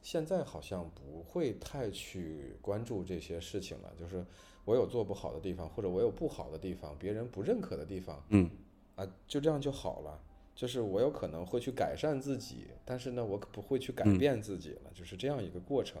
[0.00, 4.24] 现在好像不会太去关注这些事情了，就是
[4.64, 8.48] 我有做不好的地方，或者我有不好的地方，别人不认可的地方，嗯
[8.94, 10.22] 啊，就这样就好了。
[10.54, 16.00] 就是我有可能会去改善自己，但是呢，我可不会去改嗯变自己了，就是这样一个过程。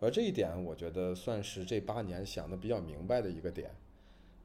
[0.00, 3.70] 而这一点，我觉得算是这八年想的比较明白的一个点。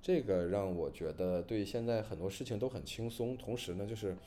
[0.02, 4.18] 这个让我觉得对现在很多事情都很轻松，同时呢，就是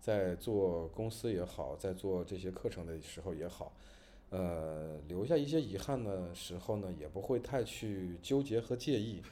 [0.00, 3.72] 在做公司也好，在做这些课程的时候也好，
[4.30, 9.22] 呃，留下一些遗憾的时候呢，也不会太去纠结和介意。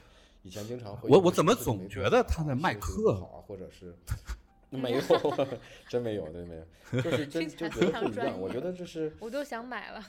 [0.43, 3.93] 以前经常会我我怎么总觉得他在卖课好啊，或者是
[4.69, 5.01] 没有，
[5.89, 8.39] 真没有，真没有，就是真就觉得不一样。
[8.39, 10.01] 我觉得这是我都想买了。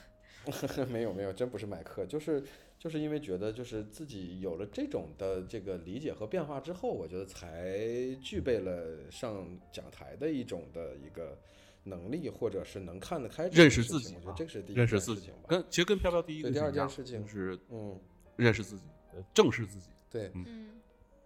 [0.91, 2.43] 没有没有，真不是买课，就是
[2.77, 7.77] 就是因为觉得就是自己有了这种的这个理解和变化之后，我觉得才
[8.21, 11.37] 具备了上讲台的一种的一个
[11.83, 15.47] 能力，或者是能看得开认识自己我觉得这个是第一认识自己件事情，吧。
[15.47, 17.99] 跟其实跟飘飘第一个对第二件事情就是嗯，
[18.35, 18.83] 认识自己，
[19.13, 19.89] 呃正视自己。
[20.09, 20.69] 对，嗯，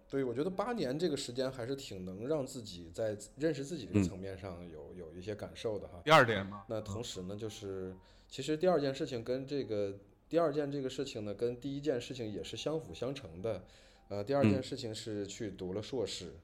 [0.08, 6.00] 对，我觉得八年这个时间还是挺能让自己在认识自己这个嗯层面上有有一些感受的哈。
[6.04, 7.94] 第二点嘛，那同时呢，就是
[8.30, 13.64] 其实第二件事情跟这个第二件这个事情呢，跟第一件事情也是相辅相成的。
[14.08, 16.34] 呃，第二件嗯事情是去读了硕士，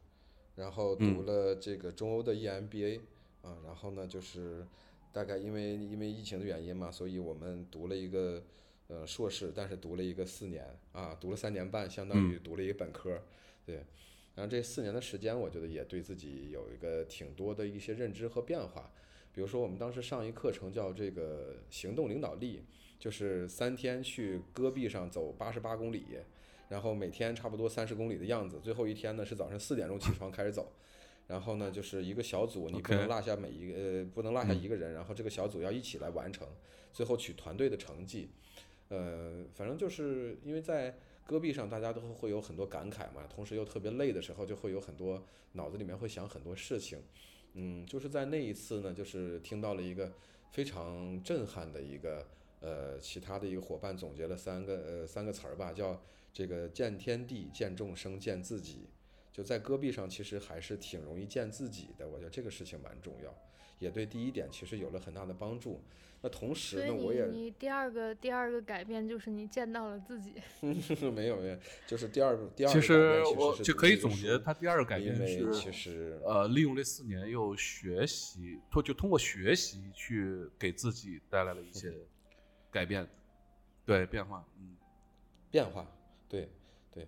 [0.56, 3.00] 然后嗯读了这个中欧的 E EMBA
[3.42, 4.66] 啊，然后呢就是
[5.12, 8.42] 大概因为因为疫情的原因嘛，所以我们读了一个
[8.88, 13.22] 呃硕士，但是读了一个四年啊，读了三年半，相当于读了一个本科，
[13.64, 13.84] 对。
[14.34, 18.92] 然后这四年的时间，我觉得也对自己有一个挺多的一些认知和变化。
[19.36, 22.62] 比如说，我们当时上一课程叫这个行动领导力，
[22.98, 26.06] 就是三天去戈壁上走八十八公里，
[26.70, 28.58] 然后每天差不多三十公里的样子。
[28.60, 30.72] 最后一天呢是早上四点钟起床开始走，
[31.26, 36.48] 然后呢就是一个小组，你不能落下每一个呃不能落下一个人，然后这个小组要一起来完成，
[36.94, 38.30] 最后取团队的成绩。
[38.88, 45.22] 呃，反正就是因为在戈壁上，大家都会有很多感慨嘛，同时又特别累的时候，就会有很多
[45.52, 46.98] 脑子里面会想很多事情。
[47.58, 50.12] 嗯，就是在那一次呢，就是听到了一个
[50.52, 52.26] 非常震撼的一个
[52.60, 56.00] 呃，其他的一个伙伴总结了三个呃三个词儿吧，叫
[56.32, 58.86] 这个见天地、见众生、见自己。
[59.32, 63.34] 就在戈壁上，其实还是挺容易见自己的，我觉得这个事情蛮重要，
[63.78, 65.80] 也对第一点其实有了很大的帮助。
[66.26, 70.32] 那同时呢，我也你你第二个第二个改变就是你见到了自己。
[71.14, 81.94] 没有没有，就是第二第二个改其实变其实是我就可以总结他第二个改变因为是其实呃，利用这四年又学习，通就通过学习去给自己带来了一些
[82.72, 83.06] 改变，
[83.84, 84.76] 对变化，嗯
[85.48, 85.86] 变化，
[86.28, 86.48] 对
[86.92, 87.06] 对，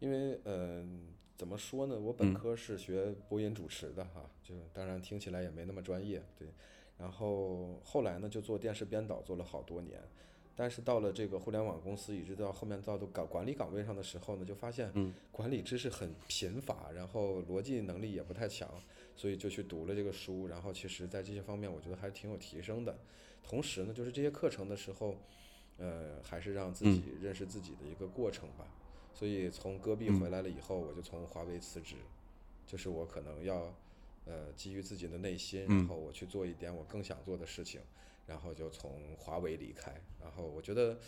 [0.00, 1.98] 因为嗯、怎么说呢？
[1.98, 6.46] 我本嗯科是学播音主持的哈，就当然听起来也没那么专业，对。
[7.00, 9.98] 然后后来呢，就做电视编导做了好多年，
[10.54, 18.68] 但是到了这个互联网公司，一直到后面到的岗管理岗位上的时候呢，就发现嗯管理知识很贫乏，然后逻辑能力也不太强，
[19.16, 20.46] 所以就去读了这个书。
[20.48, 22.98] 然后其实在这些方面，我觉得还是挺有提升的。
[23.42, 25.16] 同时呢，就是这些课程的时候，
[25.78, 28.66] 呃，还是让自己认识自己的一个过程吧。
[29.14, 31.96] 所以从戈壁回来了以后，我就从华为辞职，
[32.66, 33.74] 就是我可能要，
[34.26, 37.80] 呃，基于自己的内心，然嗯后我去做一点我更想做的事情，
[38.26, 39.92] 然后就从华为离开。
[40.20, 40.98] 然后我觉得，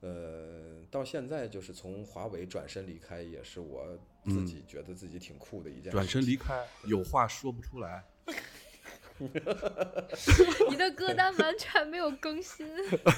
[0.00, 5.92] 呃，到现在就是从华为转身离开，也是我自己觉得自己挺酷的一件事情。
[5.92, 8.04] 转身离开，有话说不出来，
[10.70, 12.66] 你的歌单完全没有更新。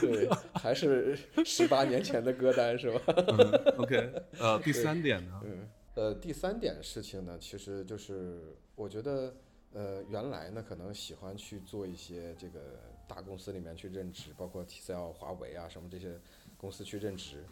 [0.00, 3.00] 对，还是十八年前的歌单是吧？
[3.28, 3.38] 嗯
[3.78, 5.63] ，OK，呃，第三点呢，嗯，
[5.94, 9.32] 呃，第三点事情呢，其实就是我觉得，
[9.72, 16.18] 呃，原来呢可能喜欢去做一些这个大公司里面去任职，包括 TCL、华为啊什么这些
[16.56, 17.44] 公司去任职，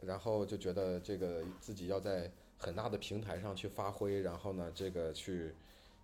[0.00, 5.54] 然后就觉得这个自己要在很大的平台上去发挥，然后呢，这个去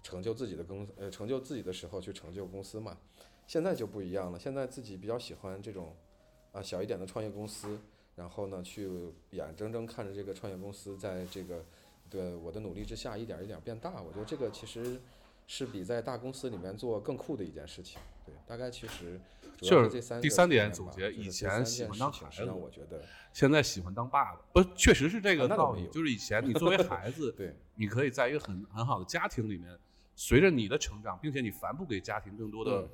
[0.03, 2.99] 成就自己的公呃成就自己的时候去成就公司嘛。
[3.47, 5.97] 现在就不一样了，现在自己比较喜欢这种
[6.53, 7.79] 啊小一点的创业公司，
[8.17, 8.91] 然后呢去
[9.31, 11.65] 眼睁睁看着这个创业公司在这个
[12.11, 15.01] 对我的努力之下一点儿一点儿变大，我觉得这个其实
[15.47, 18.01] 是比在大公司里面做更酷的一件事情。
[18.25, 19.21] 对，大概其实
[19.57, 25.87] 主就是这三第三点总结以前喜欢当孩子我觉得现在喜欢当爸爸，不，确实是这啊个道理。
[25.89, 29.79] 就是以前 你作为孩子，对你可以在一个很很好的家庭里面，
[30.15, 32.91] 随着你的成长，并且你反哺给家庭更多的嗯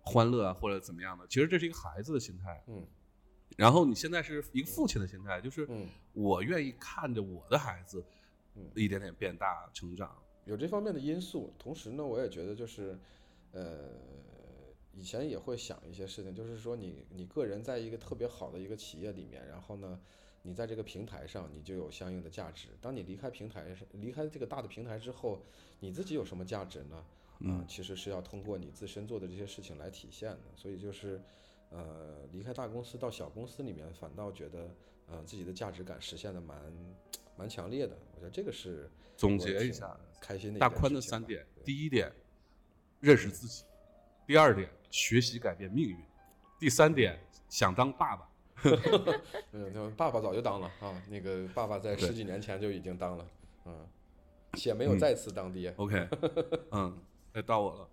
[0.00, 2.64] 欢乐啊，或者怎么样的，其实这是一个孩子的心态。
[2.68, 2.86] 嗯
[3.56, 8.04] 然后你现在是一个父亲的心态，就是嗯我愿意看着我的孩子
[8.54, 10.16] 嗯一点点变大成长。
[10.44, 12.98] 有这方面的因素，同时呢，我也觉得就是，
[13.52, 13.90] 呃，
[14.92, 20.00] 以前也会想一些事情，就是说你你个人在一个特别好的一个企业里面，然后呢，
[20.42, 22.68] 你在这个平台上你就有相应的价值。
[22.80, 25.40] 当你离开平台，离开这个大的平台之后，
[25.78, 27.04] 你自己有什么价值呢？
[27.44, 30.44] 嗯、其实是要通过你自身做的这些事情来体现的。
[30.54, 31.20] 所以就是，
[31.72, 34.70] 呃，离开大公司到小公司里面，反倒觉得，
[35.08, 36.58] 呃，自己的价值感实现的蛮
[37.36, 37.96] 蛮强烈的。
[38.14, 42.12] 我觉得这个是总结一下，开心的大宽的三点：第一点，
[43.00, 43.64] 认识自己；
[44.26, 45.96] 第二点，学习改变命运；
[46.58, 47.18] 第三点，
[47.48, 48.28] 想当爸爸。
[49.50, 53.26] 嗯，那爸爸早就当了啊，那个爸爸在十几年前就已经当了，
[53.64, 53.88] 嗯，
[54.54, 55.74] 且没有嗯再次当爹。
[55.78, 56.08] OK，
[56.70, 56.96] 嗯，
[57.32, 57.88] 那，到我了，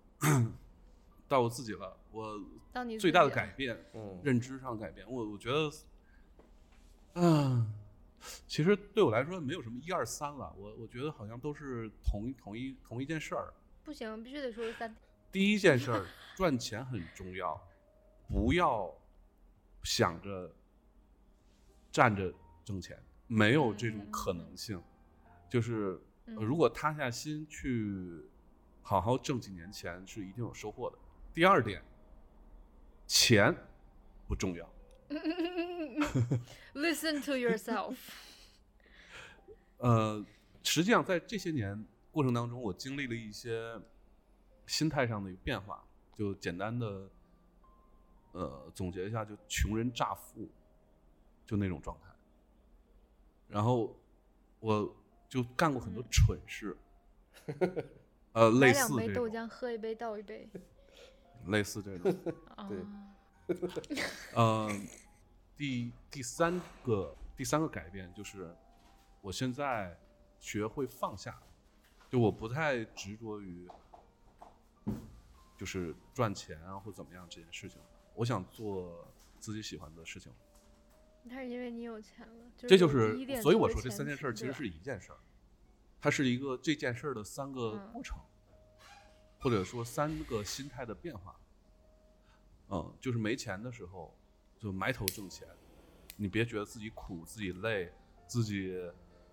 [1.30, 1.96] 到我自己了。
[2.10, 2.38] 我
[2.98, 5.70] 最大的改变，嗯认知上的改变，我我觉得，
[7.14, 7.72] 嗯，
[8.48, 13.54] 其实对我来说没有什么一二三了，我我觉得好像都是同一同一同一件事儿。
[13.84, 14.92] 不行，必须得说三。
[15.30, 16.04] 第一件事儿，
[16.34, 17.58] 赚钱很重要，
[18.28, 18.92] 不要
[19.84, 20.52] 想着
[21.92, 24.82] 站着挣钱，没有这种可能性。
[25.48, 28.28] 就是呃如果塌下心去
[28.82, 30.98] 好好挣几年钱，是一定有收获的。
[31.32, 31.82] 第二点，
[33.06, 33.54] 钱
[34.26, 34.68] 不重要。
[36.74, 37.96] Listen to yourself。
[39.78, 40.24] 呃，
[40.62, 43.80] 实际上在这些年过程当中，我经历了一些
[44.66, 45.82] 心态上的变化，
[46.14, 47.08] 就简单的
[48.32, 50.48] 呃总结一下，就穷人乍富，
[51.46, 52.08] 就那种状态。
[53.48, 53.96] 然后
[54.58, 54.96] 我
[55.28, 56.76] 就干过很多蠢事，
[58.32, 60.48] 呃，类买两杯豆浆，喝一杯倒一杯。
[61.46, 62.12] 类似这种。
[62.68, 63.56] 对，
[64.36, 64.86] 嗯，
[65.56, 68.54] 第第三个第三个改变就是，
[69.20, 69.98] 我现在
[70.38, 71.40] 学会放下，
[72.08, 73.68] 就我不太执着于
[75.56, 77.80] 就是赚钱啊或怎么样这件事情，
[78.14, 79.06] 我想做
[79.38, 80.32] 自己喜欢的事情。
[81.22, 85.18] 那是因为你有钱了，这就是，所以我说这三件事儿其实是一件事儿，
[86.00, 87.92] 它是一个这件事儿的三个嗯。
[87.92, 88.18] 过程，
[89.40, 91.36] 或者说三个心态的变化。
[92.68, 94.14] 嗯，就是没钱的时候
[94.58, 95.48] 就埋头挣钱，
[96.16, 97.92] 你别觉得自己苦、自己累、
[98.26, 98.78] 自己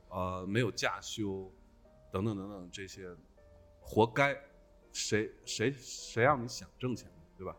[0.09, 1.51] 呃没有假休
[2.11, 3.15] 等等等等这些，
[3.81, 4.35] 活该。
[4.93, 7.55] 谁谁谁让你想挣钱，对吧？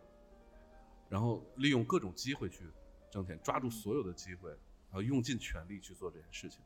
[1.09, 2.65] 然后利用各种机会去
[3.13, 6.61] 挣钱，抓住所有的机会，然后用尽全力去做这件事情。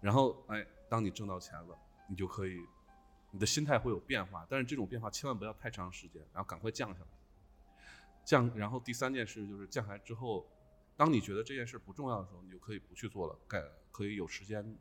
[0.00, 1.76] 然后，哎，当你挣到钱了，
[2.08, 2.56] 你就可以，
[3.32, 7.06] 你的心态会有变化，但是这种变化千万不要太长时间，然后赶快降下来。
[8.24, 10.46] 降，然后第三件事就是降下来之后，
[10.96, 13.60] 当你觉得这件事不重要的时候，你就可以不去做了，改
[13.90, 14.78] 可以有时间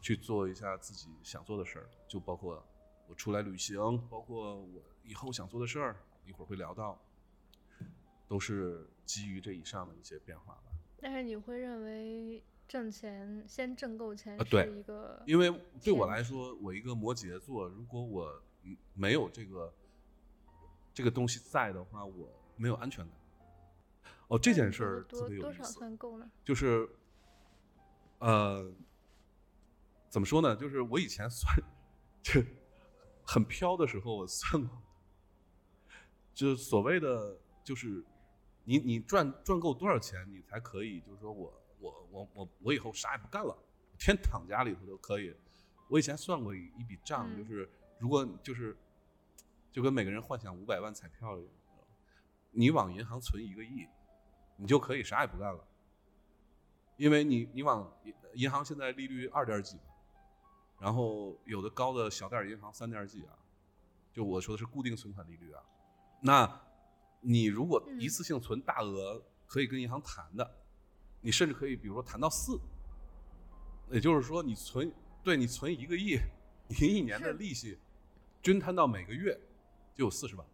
[0.00, 2.64] 去做一下自己想做的事儿，就包括
[3.08, 3.76] 我出来旅行，
[4.08, 6.98] 包括我以后想做的事儿，一会儿会聊到，
[8.28, 10.62] 都是基于这以上的一些变化吧。
[10.98, 15.52] 但是你会认为挣钱先挣够钱啊对是一个，因为
[15.82, 19.72] 对我来说，我一个摩羯座，如果我嗯没有这个
[20.92, 23.14] 这个东西在的话，我没有安全感。
[24.28, 26.30] 哦，这件事儿特多多少别有意思，算够呢？
[26.42, 26.88] 就是
[28.18, 28.72] 呃，
[30.08, 30.56] 怎么说呢？
[30.56, 31.54] 就是我以前算
[32.22, 32.42] 就
[33.26, 34.82] 很飘的时候，我算过，
[36.32, 38.02] 就是所谓的就是
[38.64, 43.56] 你你赚赚够多少钱，你才可以，就是说我我我我我以后啥也不干了，
[43.98, 45.34] 天躺家里头都可以。
[45.88, 48.76] 我以前算过一一笔账，嗯就是如果就是
[49.70, 51.52] 就跟每个人幻想五百万彩票一样，
[52.50, 53.86] 你往银行存一个亿，
[54.56, 55.66] 你就可以啥也不干了。
[56.96, 59.78] 因为你你往银银行现在利率二点几，
[60.78, 63.36] 然后有的高的小点儿银行三点几啊，
[64.12, 65.62] 就我说的是固定存款利率啊。
[66.20, 66.60] 那
[67.20, 70.56] 你如果一嗯次性存大额，可以跟银行谈的，
[71.24, 72.60] 你甚至可以比如说谈到四，
[73.90, 76.18] 也就是说你存对你存一个亿，
[76.68, 77.78] 你一年的利息
[78.42, 79.34] 均摊到每个月
[79.94, 80.46] 就有四十万。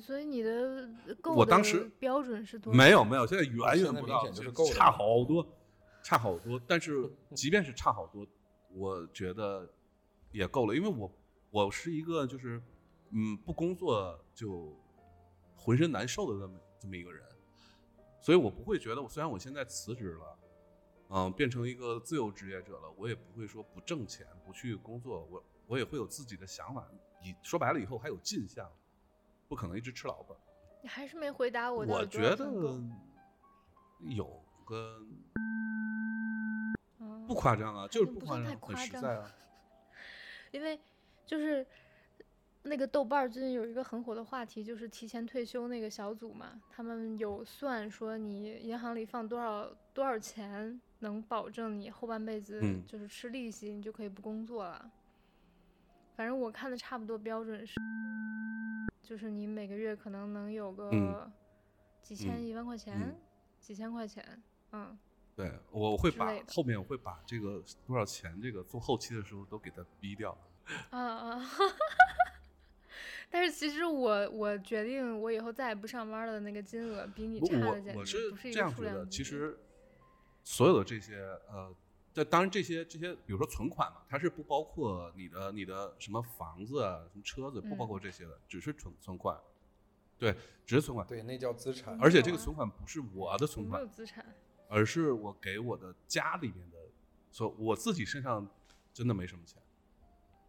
[0.00, 0.88] 所以你的
[1.20, 2.76] 够我当时标准是多少？
[2.78, 5.44] 没有没有，现在远远不到，就是够差好多，
[6.04, 6.62] 差好多。
[6.68, 8.24] 但是即便是差好多，
[8.72, 9.68] 我觉得
[10.30, 11.12] 也够了，因为我
[11.50, 12.62] 我是一个就是
[13.10, 14.72] 嗯不工作就
[15.56, 17.26] 浑身难受的这么这么一个人，
[18.20, 20.38] 所以我不会觉得我虽然我现在辞职了，
[21.08, 26.86] 嗯，变成一个自由职业者了，我也不会说不挣钱不去工作，我我也会有自己的想法。
[27.22, 28.70] 以说白了以后还有进项，
[29.48, 30.36] 不可能一直吃老本。
[30.82, 32.46] 你还是没回答我的我觉得
[34.00, 35.02] 有个
[36.98, 39.30] 嗯不夸张啊，就是不夸张很实在啊。
[40.52, 40.80] 因为
[41.26, 41.66] 就是
[42.62, 54.90] 那个豆瓣最近有一个很火的话题，就是提前退休那个小组嘛，他们有算说你银行里放多少多少钱能保证你后半辈子嗯就是吃利息，你就可以不工作了。
[56.16, 57.74] 反正我看的差不多标准是，
[59.02, 61.32] 就是你每个月可能能有个嗯
[62.02, 63.16] 几千、嗯一万块钱，嗯
[63.58, 64.42] 几千块钱，
[64.72, 64.98] 嗯，
[65.34, 70.36] 对，我会把后面我会把这个多少钱这个做后期的时候都给它逼掉。
[70.90, 71.40] 啊啊！
[73.30, 79.58] 但是其实我我决定我以后再也不上班了的那个金额比你我差的简我直不是一个是这样觉得，数量其实
[80.42, 81.16] 所有的这些
[81.48, 81.74] 呃，
[82.12, 89.38] 这当然这些这些，比如说存款嘛，它是不包括你的你的什么房子啊、什么车子，不包嗯括这些的，只是存存款。
[90.18, 90.34] 对，
[90.66, 91.06] 只是存款。
[91.06, 91.96] 对，那叫资产。
[92.00, 94.26] 而且这个存款不是我的存款没有，资产，
[94.68, 96.76] 而是我给我的家里面的，
[97.30, 98.46] 所我自己身上
[98.92, 99.62] 真的没什么钱，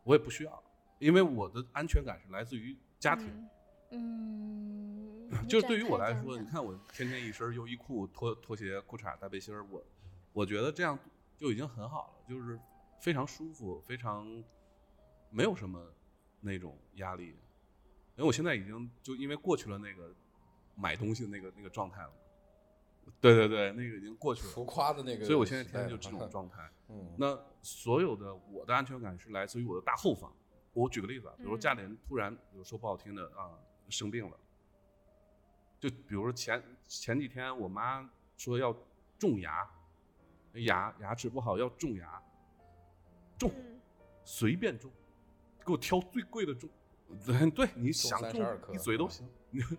[0.03, 0.63] 我也不需要，
[1.01, 3.27] 因为我的安全感是来自于家庭。
[3.89, 9.83] 嗯，嗯 就是对于我来说，你看我天天一身优衣库、拖拖鞋、裤衩、大背心儿，我
[10.31, 10.97] 我觉得这样
[11.35, 12.57] 就已经很好了，就是
[13.01, 14.25] 非常舒服，非常
[15.31, 15.83] 没有什么
[16.39, 17.29] 那种压力。
[18.15, 20.13] 因为我现在已经就因为过去了那个
[20.75, 22.13] 买东西的那个那个状态了，
[23.19, 26.69] 对对对，那个已经过去了，浮夸的那个所以我现在天天就这种状态。
[26.93, 30.31] 嗯，那所有的我的安全感是来自于我的大后方。
[30.73, 33.59] 我举个例子啊，比如说家里人突然，比如说不好听的啊，
[33.89, 34.37] 生病了，
[35.79, 38.75] 就比如说前前几天我妈说要
[39.19, 39.69] 种牙，
[40.53, 42.21] 牙牙齿不好要种牙，
[43.37, 43.51] 种，
[44.23, 44.89] 随便种，
[45.65, 46.69] 给我挑最贵的种。
[47.25, 49.29] 对，对你想32中颗一嘴都啊行，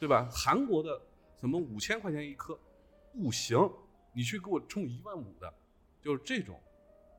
[0.00, 0.26] 对吧？
[0.32, 0.98] 韩国的
[1.36, 2.58] 什么五千块钱一颗
[3.12, 3.70] 不行，
[4.14, 5.52] 你去给我冲一万五的，
[6.00, 6.58] 就是这种。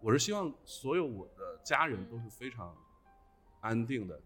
[0.02, 2.76] 我是希望所有我的家人都是非常
[3.62, 4.22] 安定的，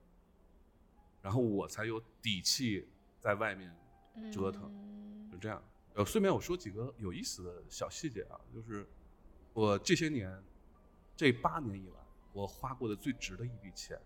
[1.22, 2.88] 然后我才有底气
[3.20, 3.76] 在外面
[4.32, 4.64] 折腾。
[4.66, 5.64] 嗯就这样。
[5.96, 8.88] 呃，顺便我说几个有意思的小细节啊，就是
[9.52, 10.44] 我这些年，
[11.16, 11.96] 这八年以来，
[12.34, 14.00] 我花过的最值的一笔钱，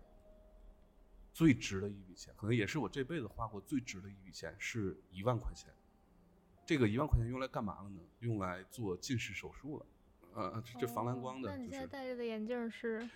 [1.34, 5.70] 最值的一笔钱，可能也是我这辈子花过最值的一笔钱，是一万块钱。
[6.64, 8.00] 这个一万块钱用来干嘛了呢？
[8.20, 9.86] 用来做近视手术了。
[10.34, 13.08] 呃，这这防蓝光的，哦那你现在戴着的眼镜是？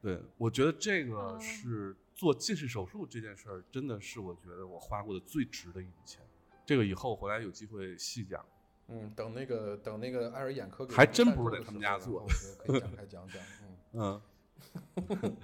[0.00, 6.22] 对，我觉得这个哦是做近视手术这件事儿，真的是我觉得我花过的最值的一笔钱。
[6.64, 8.44] 这个以后回来有机会细讲。
[8.88, 13.42] 嗯，等那个等那个爱尔眼科给还真不是在他们家做我觉得可以展开讲讲。
[13.92, 14.22] 嗯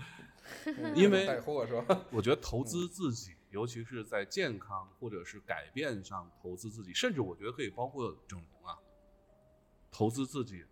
[0.95, 2.05] 因为带货是吧？
[2.13, 8.79] 我觉得投资自己，尤其是在健康或者是改变上投资自己，甚至我觉得可以包括整容啊，
[9.91, 10.65] 投资自己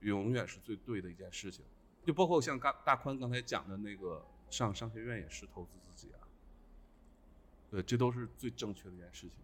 [0.00, 1.64] 永远是最对的一件事情。
[2.04, 6.20] 就包括像刚大宽刚才讲的那个上商学院也是投资自己啊，
[7.70, 9.36] 对，这都是最正确的一件事情。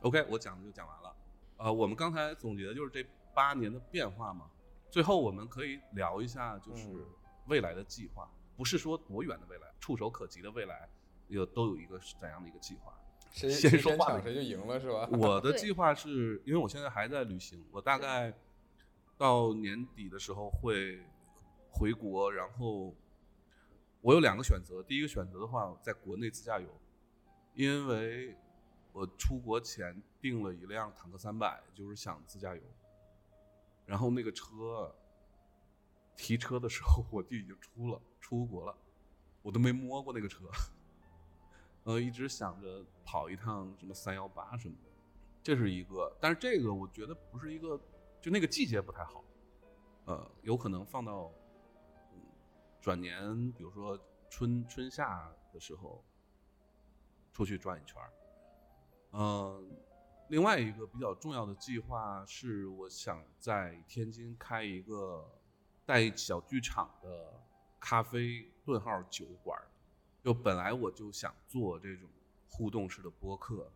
[0.00, 1.16] OK，我讲的就讲完了。
[1.58, 4.50] 呃，我们刚才总结的就是这八年的变化嘛。
[4.90, 7.06] 最后我们可以聊一下，就是嗯
[7.46, 10.88] 未来的计划，不是说多远的未来，触手可及的未来，
[11.28, 12.92] 有都有一个怎样的一个计划。
[13.30, 15.08] 谁先说话谁就赢了是吧？
[15.12, 18.34] 我的计划是因为我现在还在旅行，我大概
[19.20, 20.98] 到年底的时候会
[21.70, 22.94] 回国，然后
[24.00, 24.82] 我有两个选择。
[24.82, 26.66] 第一个选择的话，在国内自驾游，
[27.52, 28.34] 因为
[28.94, 32.62] 我出国前订了一辆坦克三百，就是想自驾游。
[33.84, 34.90] 然后那个车
[36.16, 38.74] 提车的时候， 我弟已经出了出国了，
[39.42, 40.46] 我都没摸过那个车。
[41.84, 44.90] 呃，一直想着跑一趟什么三幺八什么的，
[45.42, 46.10] 这是一个。
[46.18, 47.78] 但是这个我觉得不是一个，
[48.20, 49.24] 就那个季节不太好，
[50.04, 51.32] 呃，有可能放到
[52.80, 53.98] 转年，比如说
[54.28, 56.04] 春春夏的时候
[57.32, 58.12] 出去转一圈儿。
[59.12, 59.70] 嗯、
[60.28, 65.26] 另外一个比较重要的计划是，我想在天津开一个
[65.86, 67.40] 带小剧场的
[67.80, 69.58] 咖啡顿号酒馆。
[70.22, 72.06] 就本来我就想做这种
[72.46, 73.72] 互动式的播客，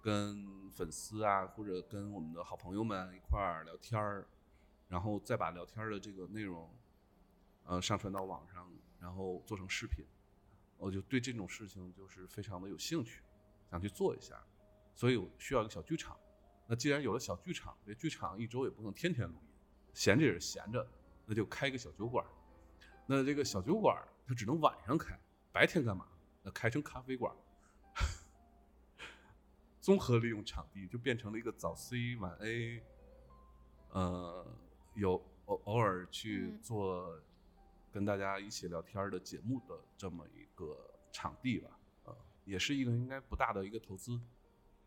[0.00, 4.26] 跟粉丝啊或者跟我们的好朋友们一块儿聊天儿，
[4.88, 6.70] 然后再把聊天儿的这个内容，
[7.64, 8.70] 呃，上传到网上，
[9.00, 10.04] 然后做成视频。
[10.76, 13.22] 我就对这种事情就是非常的有兴趣，
[13.68, 14.40] 想去做一下，
[14.94, 16.16] 所以我需要一个小剧场。
[16.66, 19.48] 那既然有了小剧场，这剧场一周也不能天天录音，
[19.92, 20.86] 闲着也是闲着，
[21.26, 22.24] 那就开一个小酒馆。
[23.06, 25.18] 那这个小酒馆它只能晚上开，
[25.50, 26.06] 白天干嘛？
[26.42, 27.34] 那开成咖啡馆，
[29.88, 32.82] 综合利用场地，就变成了一个早 C 晚 A，
[33.92, 34.46] 呃，
[34.92, 35.14] 有
[35.46, 37.18] 偶偶尔去嗯做
[37.90, 40.76] 跟大家一起聊天的节目的这么一个
[41.10, 41.70] 场地吧，
[42.04, 42.14] 呃，
[42.44, 44.20] 也是一个应该不大的一个投资。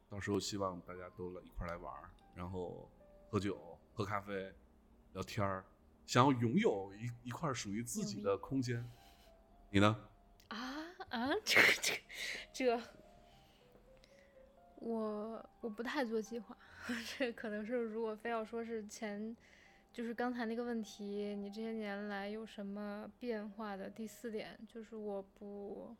[0.07, 2.87] 到时候希望大家都来一块来玩儿，然后
[3.31, 4.53] 喝酒、喝咖啡、
[5.13, 5.65] 聊天儿，
[6.05, 8.87] 想要拥有一一块属于自己的空间。
[9.71, 9.97] 你呢？
[10.49, 10.59] 啊
[11.09, 12.79] 啊，这个这个这，
[14.81, 16.57] 我我不太做计划，
[17.17, 19.37] 这可能是如果非要说是前，
[19.93, 25.95] 就是刚才那个问题，你这些年来有什么变化的第四点，就是我不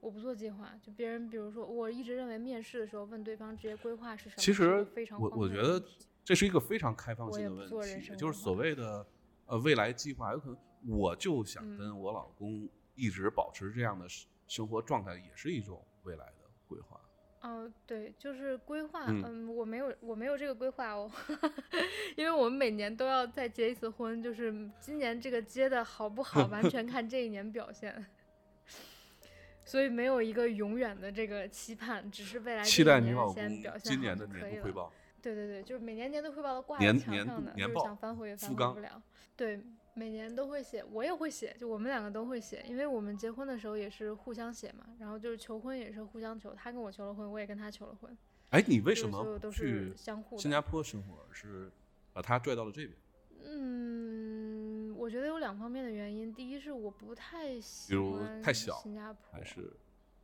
[0.00, 5.82] 我不做计划，就别人比如说，我一直认为面试的时候问对方职业规划是什么，其实非常我我觉得
[6.24, 9.06] 这是一个非常开放性的问题，就是所谓的
[9.44, 10.56] 呃未来计划，有可能
[10.98, 16.99] 我就想嗯跟我老公一直保持这样的生生活状态，也是一种未来的规划。
[17.42, 21.10] 哦，对，就是规划，嗯嗯，我没有，我没有这个规划哦，
[22.16, 28.06] 因为我们每年都要再结一次婚，就是今年这个结的好不好，完全看这一年表现，
[29.64, 34.26] 所以没有一个永远的这个期盼，只是未来这期待你老公先表现好今年的。
[34.26, 34.92] 年度汇报。
[35.22, 39.02] 对对对，就是每年年度汇报都挂在墙上的，就是想反悔也反悔不了。
[39.36, 39.60] 对，
[40.00, 48.16] 每年都会写，我也会写，就我们两个都会写，因为我们结婚的时候也是互相写嘛，然后就是求婚也是互相求，他跟我求了婚，我也跟他求了婚，
[48.48, 50.40] 哎，你为什么都是去相互的。
[50.40, 51.70] 新加坡生活，是
[52.14, 52.96] 把他拽到了这边？
[53.44, 59.70] 嗯，我觉得有两方面的原因，第一是我不太喜欢太小新加坡，还是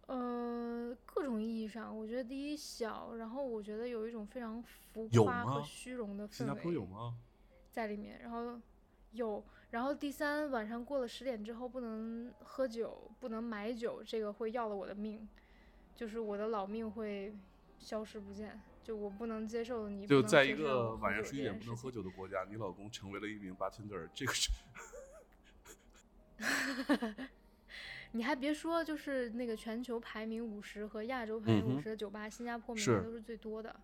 [0.06, 7.12] 呃，各种意义上，我觉得第一小，然后我觉得有一种非常浮夸和虚荣的氛围。
[7.70, 8.58] 在里面，然后
[9.12, 9.44] 有。
[9.70, 15.28] 然后第三，晚上过了十点之后不能喝酒，不能买酒，这个会要了我的命，
[15.94, 17.34] 就是我的老命会
[17.78, 18.60] 消失不见。
[18.82, 24.48] 就我不能接受你就在一个晚上十一点不能喝酒的国家，你老公成为了一名 bartender，这个是
[28.12, 33.74] 你还别说，就是那个全球排名五十和亚洲排名五十的酒吧，新加坡名是字都是最多的。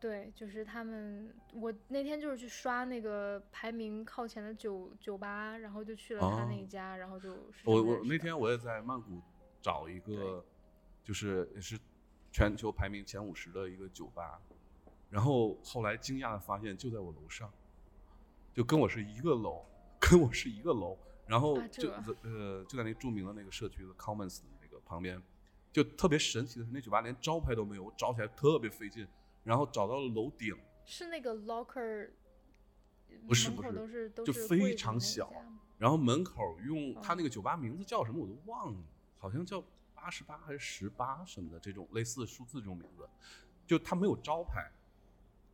[0.00, 9.20] 对，就是他们，我那天就是去刷那个排名靠前的酒酒吧，然后就去了他那一哦家，然后就我我那天我也在曼谷
[9.60, 10.42] 找一个，
[11.04, 11.78] 就是也是
[12.32, 14.40] 全球排名前五十的一个酒吧，
[15.10, 17.52] 然后后来惊讶的发现就在我楼上，
[18.54, 19.66] 就跟我是一个楼，
[20.00, 20.96] 跟我是一个楼，
[21.26, 25.22] 然后啊就这呃就在那著名的那个社区的 Commons 那个旁边，
[25.70, 29.06] 就特别神奇的是那酒吧连招牌都没有，我找起来特别费劲，
[29.44, 32.10] 然后找到了楼顶，是那个 locker，
[33.26, 35.32] 不是不是都是都就非常小
[35.78, 38.78] 然后门口用他哦那个酒吧名字叫什么我都忘了，
[39.16, 39.64] 好像叫
[39.94, 43.08] 八十八还是十八什么的这种类似数字这种名字，
[43.66, 44.70] 就他没有招牌，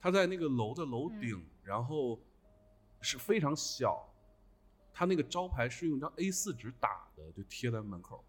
[0.00, 2.20] 他在那个楼的楼嗯顶，然后
[3.00, 4.12] 是非常小，
[4.92, 8.24] 他那个招牌是用张 A 4纸打的，就贴在门口，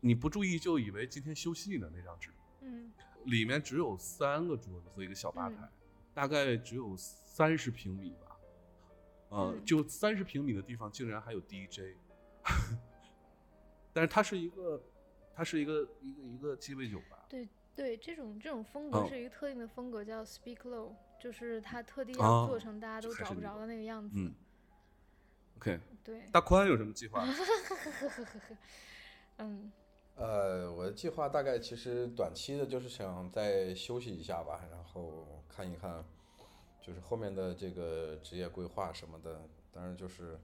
[0.00, 2.30] 你不注意就以为今天休息呢那张纸，
[2.62, 2.92] 嗯，
[3.26, 5.68] 里面只有三个桌子和一个小吧嗯台，
[6.14, 8.36] 大概只有三十平米吧。
[9.28, 11.96] 呃，嗯就三十平米的地方竟然还有 DJ，
[13.92, 14.80] 但是它是一个，
[15.34, 17.24] 它是一个一个一个鸡尾酒吧。
[17.28, 24.14] 对对，这种这种风格哦是一个特定的风格，叫 speak low，就是它特地做成大家都找不着的那个样子。
[24.16, 24.32] 嗯
[25.56, 27.26] ，OK，对，大宽有什么计划？
[29.38, 29.70] 嗯
[30.16, 36.02] 呃，我的计划大概其实短期的就是想再休息一下吧，然后看一看，
[36.80, 39.42] 就是后面的这个职业规划什么的。
[39.70, 40.40] 当然就是，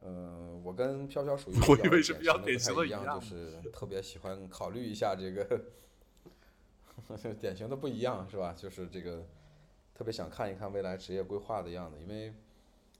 [0.00, 5.60] 呃、我跟飘飘属于我比较典典型的不太一样，样就是特别喜欢考虑一下这个，
[7.40, 8.52] 典型的不一样是吧？
[8.52, 9.24] 就是这个
[9.94, 12.34] 特别想看一看未来职业规划的样子，因为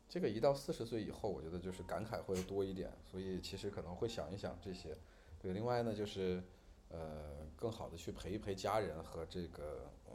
[0.08, 4.96] 这个一到四十岁以后，我觉得就是感慨会多一点，所以其实可能会想一想这些。
[5.44, 6.42] 对，另外呢就是
[6.88, 10.14] 呃，更好的去陪一陪家人和这个嗯，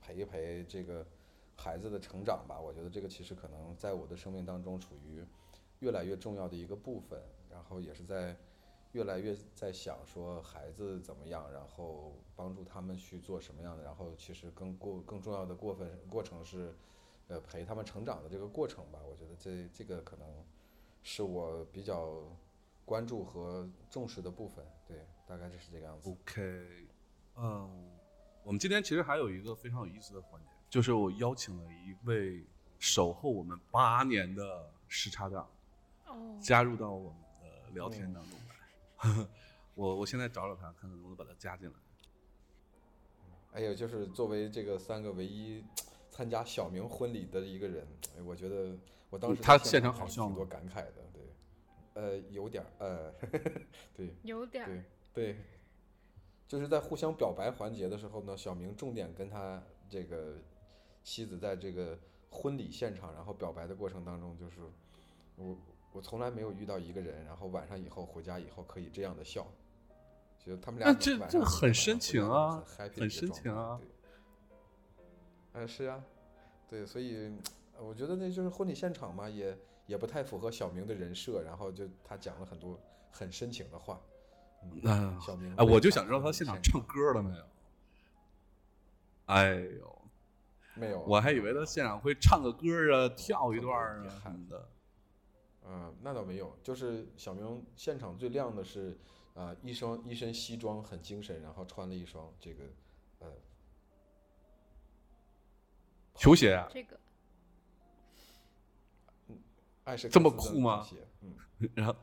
[0.00, 1.06] 陪一陪这个
[1.54, 2.58] 孩子的成长吧。
[2.58, 5.22] 我觉得这个其实可能在我的生命当中处于
[5.80, 7.20] 越来越重要的一个部分，
[7.50, 8.34] 然后也是在
[8.92, 16.74] 越来越在想说孩子怎么样，然后帮助他们去做什么样的，然后其实更过更重要的过分过程是
[17.28, 18.98] 呃陪他们成长的这个过程吧。
[19.06, 20.26] 我觉得这这个可能
[21.02, 22.22] 是我比较
[22.90, 26.10] 关注和重视的部分，对，大概就是这个样子。
[26.10, 26.88] OK，
[27.36, 27.88] 嗯，
[28.42, 32.44] 我们今天其实还有一个非常有意思的环节，就是我邀请了一位
[32.80, 35.48] 守候我们八年的时差党
[36.08, 39.26] 哦，加入到我们的聊天当中来。
[39.76, 41.74] 我我现在找找他，看看能不能把他加进来。
[43.52, 45.64] 还有就是作为这个三个唯一
[46.10, 47.86] 参加小明婚礼的一个人，
[48.18, 48.76] 哎我觉得
[49.10, 51.09] 我当时在他现场好像挺多感慨的，对，
[51.94, 53.12] 呃，有点儿，呃，
[53.96, 54.68] 对有点儿
[55.12, 55.36] 对对，
[56.46, 60.36] 就是在互相表白环节的时候呢，小明重点跟他这个
[61.02, 61.98] 妻子在这个
[62.30, 64.60] 婚礼现场，然后表白的过程当中，就是
[65.36, 65.56] 我
[65.92, 69.46] 我从来没有遇到一个人，然后晚上以后回家以后可以这样的笑，
[70.38, 73.88] 觉得他们俩那这这很深情啊很深情啊对。
[75.52, 76.04] 哎，是啊，
[76.68, 77.32] 对，所以
[77.76, 79.58] 呃我觉得那就是婚礼现场嘛，也
[79.90, 82.78] 也不太符合小明的人设，然后就他讲了很多
[83.10, 84.00] 很深情的话。
[84.62, 87.44] 嗯，嗯，小明哎，我就想知道他现场唱歌了没有？
[89.26, 90.02] 哎呦，
[90.74, 94.68] 没有，我还以为他现场会唱个歌啊，跳一段啊什遗憾么的。
[95.66, 98.96] 嗯，那倒没有，就是小明现场最亮的是，
[99.34, 102.64] 啊、一双一身西装很精神，然后穿了一双这个
[103.18, 103.28] 呃
[106.14, 106.98] 球鞋啊，这个
[109.90, 110.86] 艾什这么酷吗
[111.22, 111.34] 嗯
[111.74, 111.94] 然后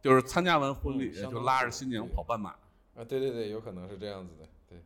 [0.00, 2.50] 就是参加完婚礼嗯就拉着新娘跑半马。
[2.96, 4.78] 啊，对对对，有可能是这样子的，对，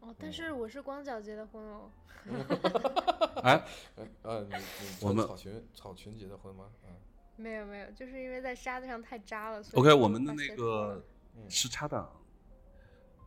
[0.00, 1.90] 哦，但是我是光脚结的婚哦。
[3.42, 3.64] 哎，
[3.96, 6.64] 嗯呃，你你我们草裙草裙结的婚吗？
[6.84, 6.90] 嗯，
[7.36, 9.62] 没有没有，就是因为在沙子上太扎了。
[9.62, 11.04] 所以 OK，我们的那个
[11.36, 12.10] 嗯时差党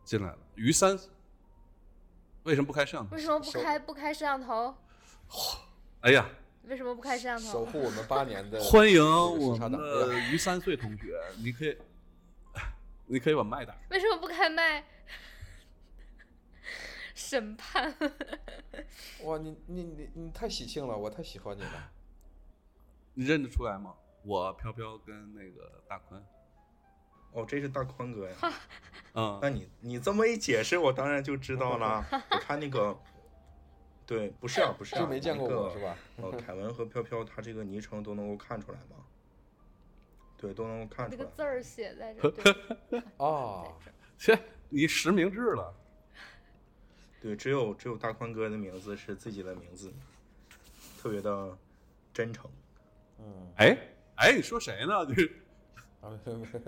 [0.04, 0.98] 进来了，于三
[2.44, 3.22] 为什么不开摄像头为？
[3.22, 4.74] 什么不开不开摄像头？
[6.00, 6.28] 哎呀，
[6.64, 7.52] 为什么不开摄像头？
[7.52, 11.76] 守护我们八年的 欢迎我们的于三岁同学，你可以，
[13.06, 13.80] 你可以把麦打开。
[13.90, 14.84] 为什么不开麦？
[17.14, 17.94] 审判。
[19.24, 21.90] 哇，你你你你太喜庆了，我太喜欢你了。
[23.14, 23.94] 你认得出来吗？
[24.22, 26.22] 我飘飘跟那个大宽，
[27.32, 28.36] 哦，这是大宽哥呀。
[29.14, 32.06] 嗯，那你你这么一解释，我当然就知道了。
[32.30, 32.96] 我看那个，
[34.10, 35.96] 对，不是啊，不是啊，就没见过我是吧？
[36.16, 38.96] 呃， 凯文和飘飘他这个昵称都能够看出来吗？
[40.36, 41.16] 对，都能够看出来。
[41.16, 43.72] 这个字儿写在这儿， 哦，
[44.18, 44.36] 切，
[44.68, 45.72] 你实名制了。
[47.22, 49.92] 对，只有只有大宽哥的名字是自己的名字，
[51.00, 51.56] 特别的
[52.12, 52.50] 真诚。
[53.20, 53.78] 嗯，哎
[54.16, 55.06] 哎，你说谁呢？
[55.06, 55.30] 就是
[56.00, 56.60] 啊，没有没有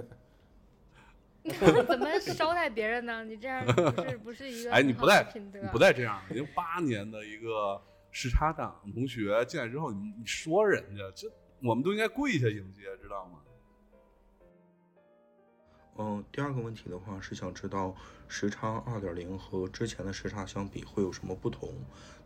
[1.42, 3.24] 你怎么怎么捎带别人呢？
[3.24, 7.80] 你这样不是不是一个哎，你不带你不带这样，已经八年的一个
[8.10, 11.28] 时差党同学进来之后，你你说人家，这
[11.62, 13.38] 我们都应该跪下迎接，知道吗？
[15.98, 17.94] 嗯，第二个问题的话是想知道
[18.26, 21.68] 时差二点零和之前的时差相比会有什么不同？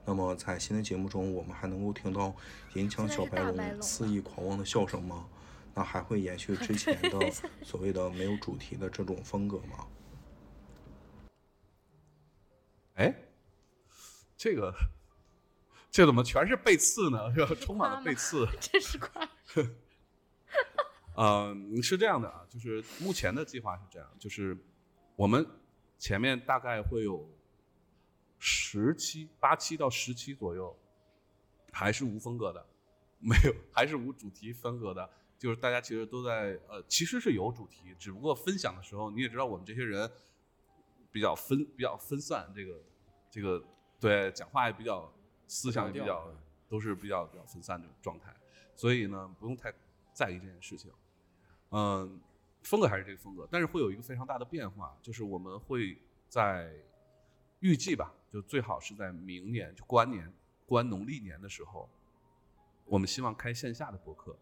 [0.04, 2.32] 那么在新的节目中，我们还能够听到
[2.74, 5.26] 银枪小白龙肆意狂妄的笑声吗？
[5.76, 7.30] 那还会延续之前的
[7.62, 9.86] 所谓的没有主题的这种风格吗？
[12.94, 13.14] 哎，
[14.38, 14.74] 这个
[15.90, 17.30] 这怎么全是背刺呢？
[17.34, 17.54] 是吧？
[17.60, 18.48] 充满了背刺。
[18.58, 19.28] 这是快。
[21.18, 24.56] 嗯，是这样的啊，就是目前的计划是这样，就是
[25.14, 25.46] 我们
[25.98, 27.28] 前面大概会有
[28.38, 30.74] 十期、八期到十期左右，
[31.70, 32.66] 还是无风格的，
[33.18, 40.10] 没有，还是无主题风格的，就是大家其实都在呃，其实是有主题，只不过分享的时候，你也知道我们这些人
[41.12, 42.82] 比较分比较分散，这个
[43.30, 43.62] 这个
[44.00, 45.12] 对讲话也比较
[45.46, 46.32] 思想也比较
[46.68, 48.34] 都是比较比较分散的状态，
[48.74, 49.72] 所以呢，不用太
[50.12, 50.90] 在意这件事情。
[51.70, 52.20] 嗯，
[52.62, 56.72] 风格还是这个风格，但是会有一个非常大的变化，就是我们会在
[57.60, 60.32] 预计吧，就最好是在明年就过完年、
[60.64, 61.88] 过完农历年的时候，
[62.86, 64.34] 我们希望开线下的播客。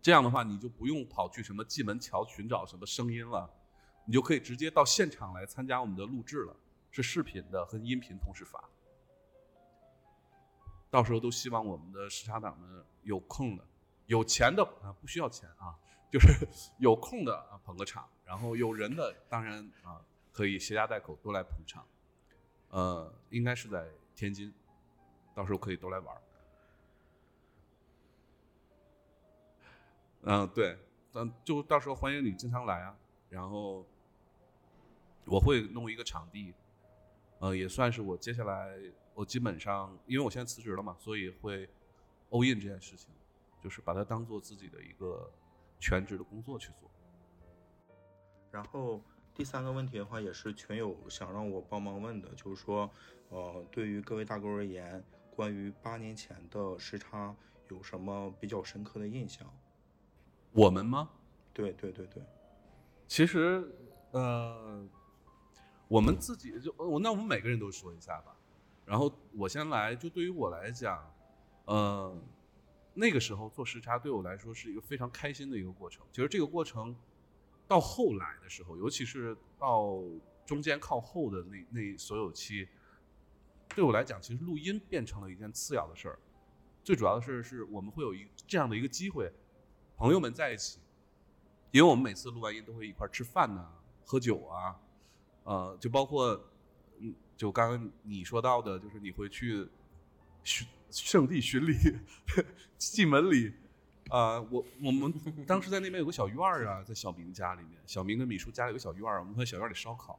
[0.00, 3.50] 这样的话，你就不用跑去什么蓟门桥寻找什么声音了，
[4.06, 6.56] 你就可以直接到现场来参加我们的录制了，
[6.90, 8.62] 是视频的和音频同时发。
[10.90, 13.64] 到时候都希望我们的时差党们有空的、
[14.06, 15.76] 有钱的啊，不需要钱啊，
[16.10, 20.00] 就是 有空的啊捧个场，然后有人的当然啊
[20.32, 21.84] 可以携家带口都来捧场。
[22.70, 24.54] 呃，应该是在天津，
[25.34, 26.22] 到时候可以都来玩儿。
[30.30, 30.76] 嗯，对，
[31.14, 32.94] 嗯，就到时候欢迎你经常来啊。
[33.30, 33.82] 然后
[35.24, 36.52] 我会弄一个场地，
[37.38, 38.78] 呃，也算是我接下来
[39.14, 41.66] 我基本上，因为我现在辞职了嘛，所以会
[42.28, 43.08] all in 这件事情，
[43.62, 45.32] 就是把它当做自己的一个
[45.80, 46.90] 全职的工作去做。
[48.50, 49.00] 然后
[49.34, 52.90] 第三个问题的话，也是群友想让我帮忙问的，就是说，
[53.30, 55.02] 呃，对于各位大哥而言，
[55.34, 57.34] 关于八年前的时差
[57.70, 59.50] 有什么比较深刻的印象？
[60.58, 61.08] 我们吗？
[61.54, 62.20] 对对对对，
[63.06, 63.64] 其实，
[64.10, 64.84] 呃，
[65.86, 68.34] 我们自己就我那我们每个人都说一下吧。
[68.84, 71.14] 然后我先来，就对于我来讲，
[71.66, 72.12] 呃，
[72.92, 76.04] 那个时候做时差对我来说是一个非常开心的一个过程。
[76.10, 76.96] 其实这个过程
[77.68, 80.02] 到后来的时候，尤其是到
[80.44, 82.66] 中间靠后的那那所有期，
[83.76, 86.18] 对我来讲，其实录音变成了一件次要的事儿。
[86.82, 89.30] 最主要的事，是我们会有一这样的一个机会，
[89.98, 90.78] 朋友们在一起，
[91.72, 93.68] 因为我们每次录完音都会一块儿吃饭呐、
[94.06, 94.80] 喝酒啊，
[95.42, 96.40] 呃，就包括，
[97.00, 99.68] 嗯，就刚刚你说到的，就是你会去
[100.44, 101.74] 巡圣地巡礼，
[102.78, 103.52] 进门礼，
[104.08, 105.12] 啊、我我们
[105.44, 110.16] 当时在那边有个小院儿啊，在小明家里面，小明跟米叔家里有个小院儿，我们会在小院儿里烧烤，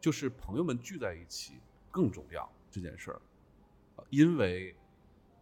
[0.00, 1.60] 就是朋友们聚在一起
[1.90, 3.20] 更重要这件事儿，
[3.96, 4.74] 呃因为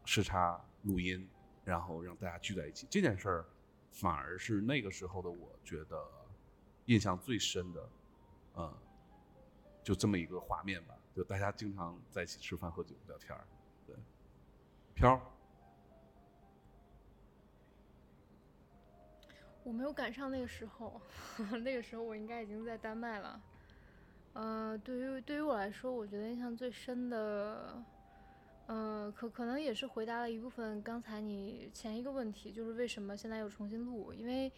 [0.05, 1.25] 时差录音，
[1.65, 2.87] 然后让大家聚在一起。
[2.91, 3.45] 这件事儿，
[3.91, 6.05] 反而是那个时候的我觉得
[6.87, 7.89] 印象最深的，
[8.57, 8.75] 嗯，
[9.83, 13.47] 就这么一个画面吧，就大家经常在一起吃饭、喝酒、聊天儿，
[13.87, 13.97] 对，
[14.95, 15.21] 飘，
[19.63, 21.01] 我没有赶上那个时候，
[21.65, 23.41] 那个时候我应该已经在丹麦了。
[24.35, 27.83] 呃，对于对于我来说，我觉得印象最深的，
[28.67, 34.51] 呃，可可能也是回答了一部分刚才你前一个问题，就是为什么现在又重新录，因为，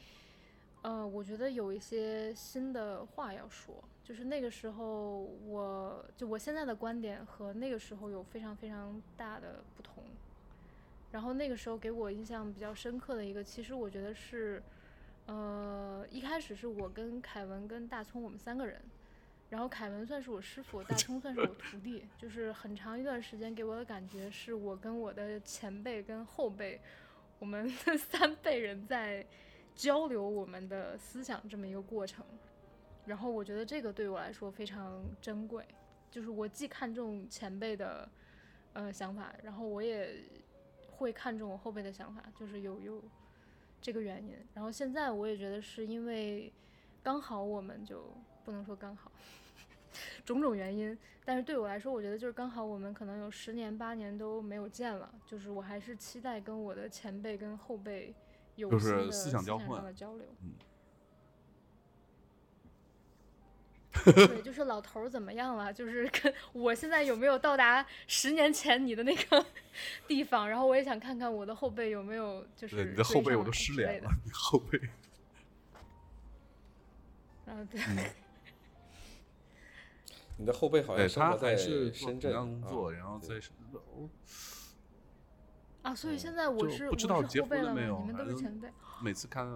[0.82, 3.74] 呃，我觉得有一些新的话要说，
[4.04, 10.04] 就是那个时候我就我现在的观点和那个时候有非常非常大的不同。
[11.10, 14.62] 然后那个时候给我印象比较深刻的一个，其实我觉得是，
[15.26, 18.80] 呃，一开始是我跟凯文跟大葱我们三个人，
[19.48, 26.80] 然后凯文算是我师傅，大葱算是我徒弟，就是很长一段时间给我的感觉是我跟我的前辈跟后辈
[27.38, 29.24] 我们三辈人在
[29.74, 32.24] 交流我们的思想这么一个过程。
[33.04, 35.64] 然后我觉得这个对我来说非常珍贵，
[36.10, 38.08] 就是我既看重前辈的
[38.72, 40.24] 呃想法，然后我也
[40.90, 43.00] 会看重我后辈的想法，就是有有
[43.80, 44.34] 这个原因。
[44.54, 46.52] 然后现在我也觉得是因为
[47.00, 48.12] 刚好我们就
[48.46, 49.10] 不能说刚好，
[50.24, 58.14] 种种原因，但是对我来说，我觉得就是刚好我们可能有十年八年都没有见了，就是我还是期待跟我的前辈跟后辈
[58.54, 60.24] 有就是思想交上换的交流。
[60.42, 60.52] 嗯
[64.04, 65.72] 对，就是老头儿怎么样了？
[65.72, 69.44] 就是跟我现在有没有到达十年前你的那个
[70.06, 70.48] 地方？
[70.48, 74.78] 然后我也想看看我的后辈有没有就是对，你的后辈我都失联了，你后辈。
[77.46, 77.80] 然后对，
[80.36, 83.80] 你的后辈好像生活在还是深圳工作，然后对在深圳。
[83.80, 84.08] 哦
[85.82, 87.40] 啊，所以嗯现在我是不知道结？
[87.40, 88.68] 婚了没有你们都是前辈。
[89.02, 89.46] 每次看，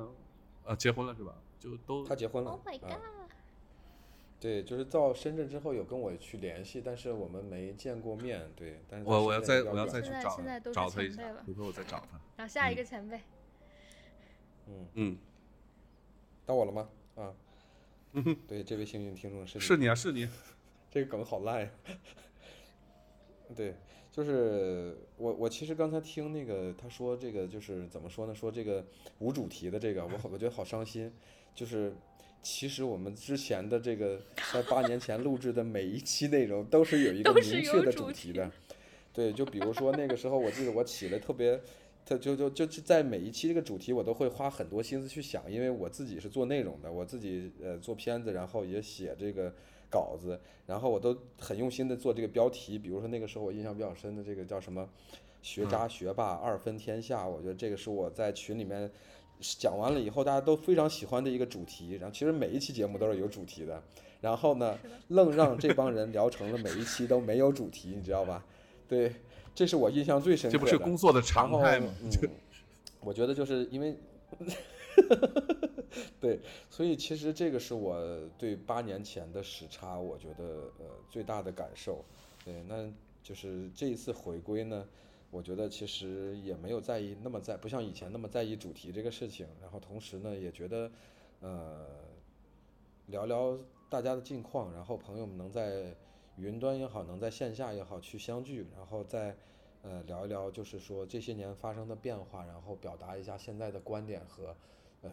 [0.65, 1.35] 呃，结婚了是吧？
[1.59, 3.31] 就都他结婚了 Oh my 啊 god！
[4.39, 8.51] 对，就是到深圳之后有跟我去联系，但是我们没见过面。
[8.57, 10.41] 对，但是我我要再我要再去找
[10.73, 12.19] 找他一下回头我再找他。
[12.37, 13.21] 然后下一嗯个前辈，
[14.69, 15.19] 嗯，嗯，
[16.47, 16.89] 到我了吗？
[17.17, 17.35] 啊，
[18.47, 20.29] 对，这位幸运听众是你是你啊，是你。
[20.91, 21.71] 这个梗好烂呀。
[23.55, 23.75] 对，
[24.13, 28.35] 就是我我其实刚才听那个他说这个就是怎么说呢？
[28.35, 28.85] 说这个
[29.19, 31.13] 无主题的这个，我好我觉得好伤心。
[31.55, 31.93] 就是
[32.43, 34.21] 其实我们之前的这个
[34.53, 38.51] 在八年前录制的每一期内容都是有一个明确的主题的。
[39.13, 41.61] 对，就比如说那个时候，我记得我起了特别，
[42.07, 49.53] 他就就就是在每一期这个主题，我都会花很多心思去想，因为我自己是做内容的，我自己呃做片子，然后也写这个
[49.91, 52.79] 稿子，然后我都很用心的做这个标题。
[52.79, 54.89] 比如说那个时候我印象比较深的这个叫什么
[55.43, 58.91] “学渣学霸二分天下”，我觉得这个是我在群里面
[59.41, 61.95] 讲完了以后大家都非常喜欢的一个主题。
[61.95, 63.83] 然后其实每一期节目都是有主题的，
[64.21, 68.45] 然后呢，愣让这帮人聊成了每一期都没有主题，你知道吧？
[68.89, 69.13] 对，
[69.55, 70.59] 这是我印象最深刻的。
[70.59, 71.93] 这不是工作的然后常态吗？
[72.03, 72.11] 嗯，
[73.01, 73.97] 我觉得就是因为，
[76.21, 78.01] 对，所以其实这个是我
[78.39, 82.05] 对八年前的时差，我觉得呃最大的感受。
[82.45, 82.91] 对，那
[83.23, 84.87] 就是这一次回归呢，
[85.31, 89.47] 我觉得其实也没有在意那么在，不像以前那么在意主题这个事情。
[89.61, 90.91] 然后同时呢，也觉得
[91.41, 91.87] 呃
[93.07, 93.59] 聊聊
[93.89, 95.95] 大家的近况，然后朋友们能在
[96.37, 99.37] 云端也好，能在线下也好去相聚，然后再
[99.83, 104.57] 呃聊一聊，就是说这些年发生的变化，然后表达一下现在的观点和
[105.03, 105.11] 呃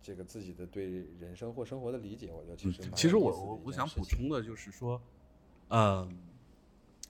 [0.00, 2.30] 这个自己的对人生或生活的理解。
[2.32, 5.00] 我觉得其实其实我我我想补充的就是说，
[5.68, 6.18] 嗯，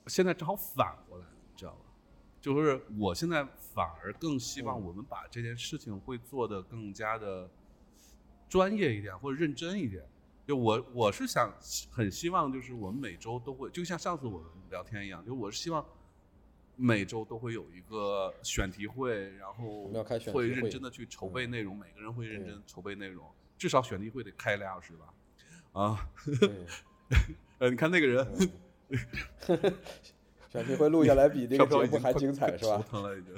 [0.07, 1.79] 现在正好反过来，你知道吧？
[2.41, 7.51] 就是我现在反而更希望嗯我们把这件事情会做得更加的
[8.49, 10.05] 专业一点，或者认真一点。
[10.47, 11.53] 就我我是想
[11.91, 15.85] 很希望，就是我们每周都会，就像上次我们聊天一样，就我是希望
[16.81, 23.27] 每周都会有一个选题会，然后们要开选题会会认真的去筹备内容，每个人会认真筹备内容，
[23.59, 25.13] 至少选题会得开俩小时吧。
[25.73, 26.09] 啊，
[26.41, 26.67] 对，
[27.59, 28.27] 呃，你看那个人，
[29.49, 29.75] 嗯
[30.49, 32.83] 选题会录下来比那个 节目还精彩是吧头？
[32.83, 33.35] 疼了已经。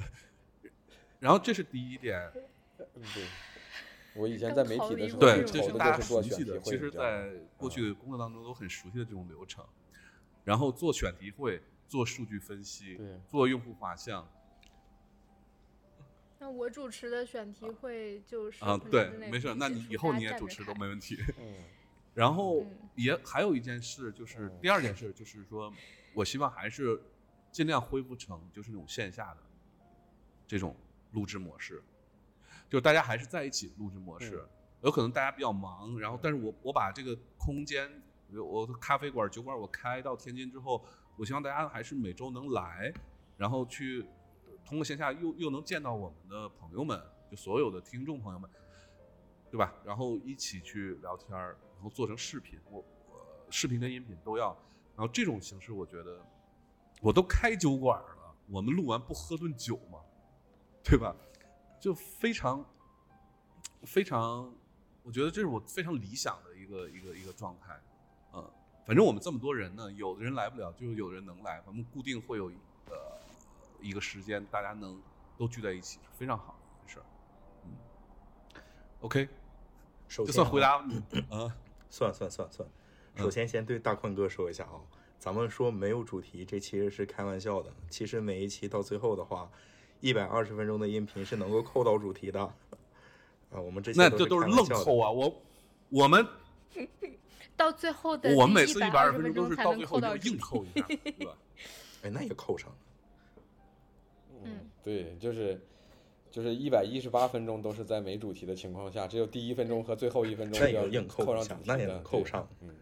[1.19, 2.31] 然后这是第一点，
[2.79, 3.25] 嗯对，
[4.15, 9.65] 我以前在媒体的时候，对，这这是大家熟悉的，选题会，其实，在过去的工作当中都很熟悉的这种流程。
[10.45, 11.61] 然后做选题会，
[11.91, 14.27] 做数据分析对，做用户画像
[16.39, 21.19] 那我主持的选题会就是啊，对没事，那你以后你也主持都没问题。
[21.39, 21.55] 嗯
[22.13, 25.73] 然后嗯也还有一件事，就是嗯第二件事，就是说
[26.15, 27.01] 我希望还是
[27.51, 29.41] 尽量恢复成就是那种线下的
[30.47, 30.77] 这种
[31.13, 31.83] 录制模式，
[32.69, 34.47] 就大家还是在一起录制模式。
[34.83, 38.03] 有可能大家比较忙，然后但是我我把这个空间，
[38.33, 40.83] 我咖啡馆、酒馆我开到天津之后，
[41.17, 42.93] 我希望大家还是每周能来，
[43.37, 44.07] 然后去
[44.65, 47.01] 通过线下又又能见到我们的朋友们，
[47.31, 48.51] 就所有的听众朋友们，
[49.51, 49.75] 对吧？
[49.85, 52.79] 然后一起去聊天儿，然后做成视频，我
[53.09, 54.57] 我视频跟音频都要。
[54.97, 56.21] 然后这种形式，我觉得
[57.01, 59.99] 我都开酒馆了，我们录完不喝顿酒吗？
[60.83, 61.15] 对吧？
[61.81, 62.65] 就非常
[63.83, 64.55] 非常，
[65.03, 67.81] 我觉得这是我非常理想的一个一个一个状态。
[68.91, 72.47] 嗯，反正我们这么多人呢，有的人来不了，就有人能来，我们固定会有
[72.87, 72.95] 呃
[73.81, 75.01] 一个时间，大家能
[75.39, 77.05] 都聚在一起，是非常好的一件事儿。
[77.65, 77.71] 嗯
[79.03, 79.29] ，OK，
[80.09, 81.01] 首先这算回啊答你
[81.31, 81.57] 啊。
[81.89, 82.69] 算算算算，
[83.17, 84.79] 嗯首先先对大宽哥说一下啊，
[85.19, 87.73] 咱们说没有主题，这其实是开玩笑的。
[87.89, 89.51] 其实每一期到最后的话，
[90.01, 92.41] 一百二十分钟的音频是能够扣到主题的。
[92.41, 95.11] 啊，我们这那这都是愣扣啊！
[95.11, 95.43] 我
[95.89, 96.25] 我们
[97.61, 101.37] 到最后的我们每次一一百二十分分钟都是到最后就硬扣一下，对吧？
[102.03, 102.77] 哎，那也扣上了。
[104.43, 105.61] 嗯，对，就是
[106.31, 112.75] 就是一百一十八分钟都是在没主题的情况下，只有第一分钟和最后一分钟要那也硬扣上主题扣上嗯，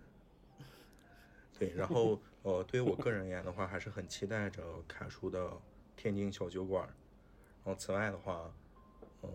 [1.59, 5.51] 对，然后呃，对于我个人而言的话，还是很期待着凯叔的
[5.97, 6.89] 天津小酒馆。
[7.65, 8.49] 然后此外的话，
[9.25, 9.29] 嗯、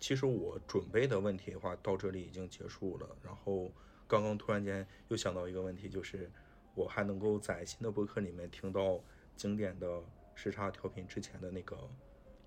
[0.00, 3.06] 其实我准备的问题的话到这里已经结束了。
[3.22, 3.70] 然后
[4.08, 6.28] 刚刚突然间又想到一个问题，就是
[6.74, 8.98] 我还能够在新的播客里面听到
[9.36, 10.02] 经典的
[10.34, 11.76] 时差调频之前的那个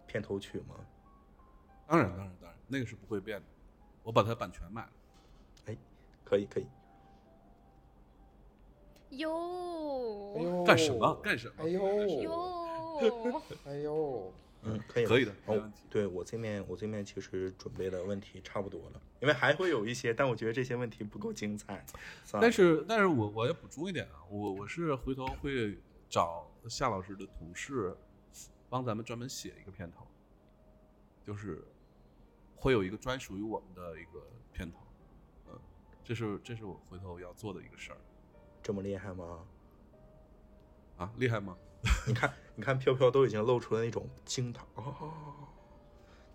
[0.07, 0.75] 片头曲吗？
[1.88, 3.45] 当然，当然，当然，那个是不会变的。
[4.01, 4.91] 我把它版权买了。
[5.67, 5.77] 哎
[6.23, 6.65] 可以，可以。
[9.11, 11.15] 哟哎呦，干什么？
[11.21, 11.63] 干什么？
[11.63, 14.33] 哎呦，哟 哎呦，
[14.63, 15.85] 嗯，可以，可以的，没哦问题。
[15.89, 21.83] 对我这面我这面其实准备的问题差不多了，因为还会有一些，但我觉得这些问题不够精彩。
[22.33, 25.77] 但是，但是我我要补充一点啊，我我是回头会
[26.09, 27.95] 找夏老师的同事，
[28.69, 30.05] 帮咱们专门写一个片头，
[31.23, 31.63] 就是
[32.55, 34.21] 会有一个专属于我们的一个
[34.53, 34.77] 片头，
[35.49, 35.59] 嗯，
[36.03, 37.97] 这是这是我回头要做的一个事儿
[38.61, 39.39] 这么厉害吗？
[40.97, 41.57] 啊，厉害吗？
[42.05, 42.31] 你看，
[42.61, 45.11] 你看，飘飘都已经露出了那种惊叹哦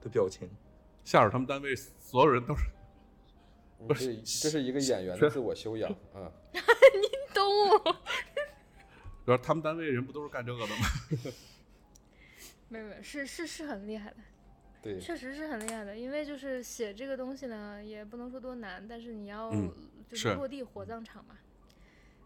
[0.01, 0.51] 的表情。
[1.05, 2.65] 夏老师他们单位所有人都是
[3.87, 6.27] 不是，这是一个演员的自我修养 啊。
[7.33, 7.97] 懂我。
[9.25, 10.87] 主要他们单位人不都是干这个的吗？
[12.69, 14.17] 没有没有，是是是很厉害的，
[14.83, 15.97] 对，确实是很厉害的。
[15.97, 19.73] 因为就是写这个东西呢，也不能说多难，但是你要嗯
[20.09, 21.37] 就是是落地火葬场嘛，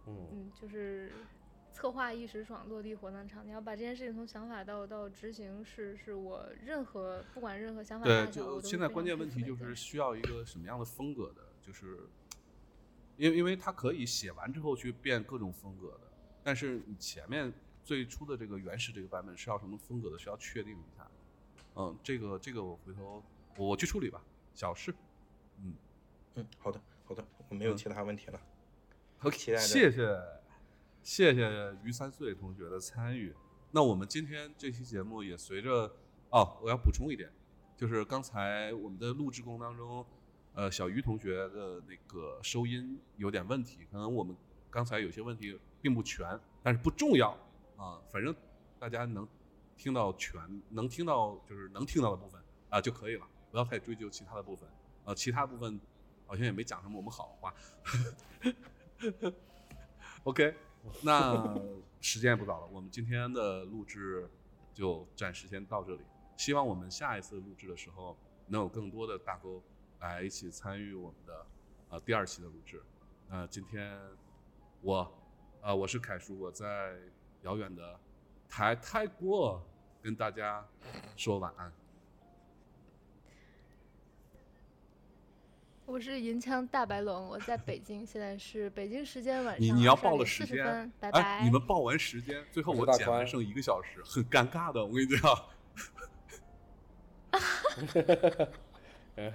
[0.07, 1.13] 嗯，嗯，就是
[1.73, 3.47] 策划一时爽，落地火葬场。
[3.47, 12.01] 你要把这件事情从想法到到执行是，是我任何不管任何想法对，大小，就现在关键问题就是需要一个什么样的风格的，就是
[13.17, 16.11] 因为因为它可以写完之后去变各种风格的，
[16.43, 17.53] 但是你前面
[17.83, 21.11] 最初的这个原始这个版本是要什么风格的，需要确定一下。
[21.77, 23.23] 嗯，这个这个我回头
[23.57, 24.23] 我我去处理吧，
[24.55, 24.95] 小事。
[25.59, 25.75] 嗯，
[26.35, 28.41] 嗯，好的，好的，我没有嗯其他问题了。
[29.19, 30.40] 好，期待着谢谢
[31.03, 33.35] 谢谢于三岁同学的参与。
[33.71, 35.91] 那我们今天这期节目也随着
[36.31, 37.31] 哦，我要补充一点，
[37.77, 40.05] 就是刚才我们的录制过程当中，
[40.55, 44.37] 呃，小于同学的那个收音有点问题，可能我们
[44.69, 47.31] 刚才有些问题并不全，但是不重要
[47.77, 48.35] 啊，反正
[48.79, 49.27] 大家能
[49.77, 54.69] 听到全，能听到就是能听到的部分啊就可以了，不要太追究其他的部分。
[55.05, 55.81] 呃，其他部分
[56.27, 57.55] 好像也没讲什么我们好话。
[60.25, 60.55] OK，
[61.03, 61.59] 那
[62.01, 64.29] 时间也不早了，我们今天的录制
[64.73, 66.01] 就暂时先到这里。
[66.37, 68.17] 希望我们下一次录制的时候，
[68.47, 69.63] 能有更多的大沟
[70.01, 71.47] 来一起参与我们的
[71.91, 72.83] 呃第二期的录制。
[73.29, 74.01] 呃今天
[74.81, 75.13] 我
[75.61, 76.97] 呃我是凯叔，我在
[77.43, 78.01] 遥远的
[78.49, 79.63] 台泰国
[80.03, 80.67] 跟大家
[81.17, 81.71] 说晚安。
[85.91, 91.45] 我是银枪大白龙，我在北京，现在是北京时间晚上你你要报了点40时间分，拜哎，拜。
[91.45, 95.33] 你们报完时间，最后我剪完剩一个小时，很尴尬的，我跟你讲。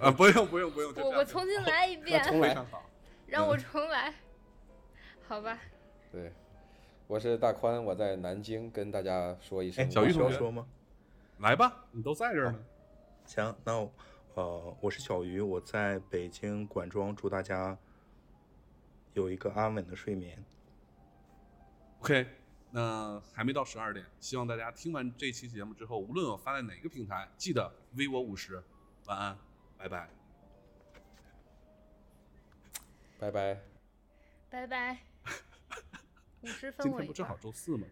[0.00, 2.88] 啊，不用不用不用，我我重新来一遍，重来非常好。
[3.26, 4.14] 让我重来，
[5.28, 5.58] 好吧？
[6.10, 6.32] 对，
[7.06, 10.66] 我是大宽，我在南京跟大家说一声哎，小玉同学说吗？
[11.40, 12.64] 来吧，你都在这儿呢。
[13.26, 13.92] 行，那我
[14.36, 17.78] 呃，我是小鱼，我在北京管庄，祝大家
[19.14, 20.44] 有一个安稳的睡眠。
[22.00, 22.28] OK，
[22.70, 28.62] 那还没到十二点，希望大家听完这期节目之后，无论我发在哪个平台，记得 V 我五十。
[29.06, 29.38] 晚安，
[29.78, 30.10] 拜拜。
[33.18, 33.62] 拜拜。
[34.50, 34.98] 拜拜。
[36.42, 37.38] 五十分今天不正好。
[37.38, 37.86] 周四吗？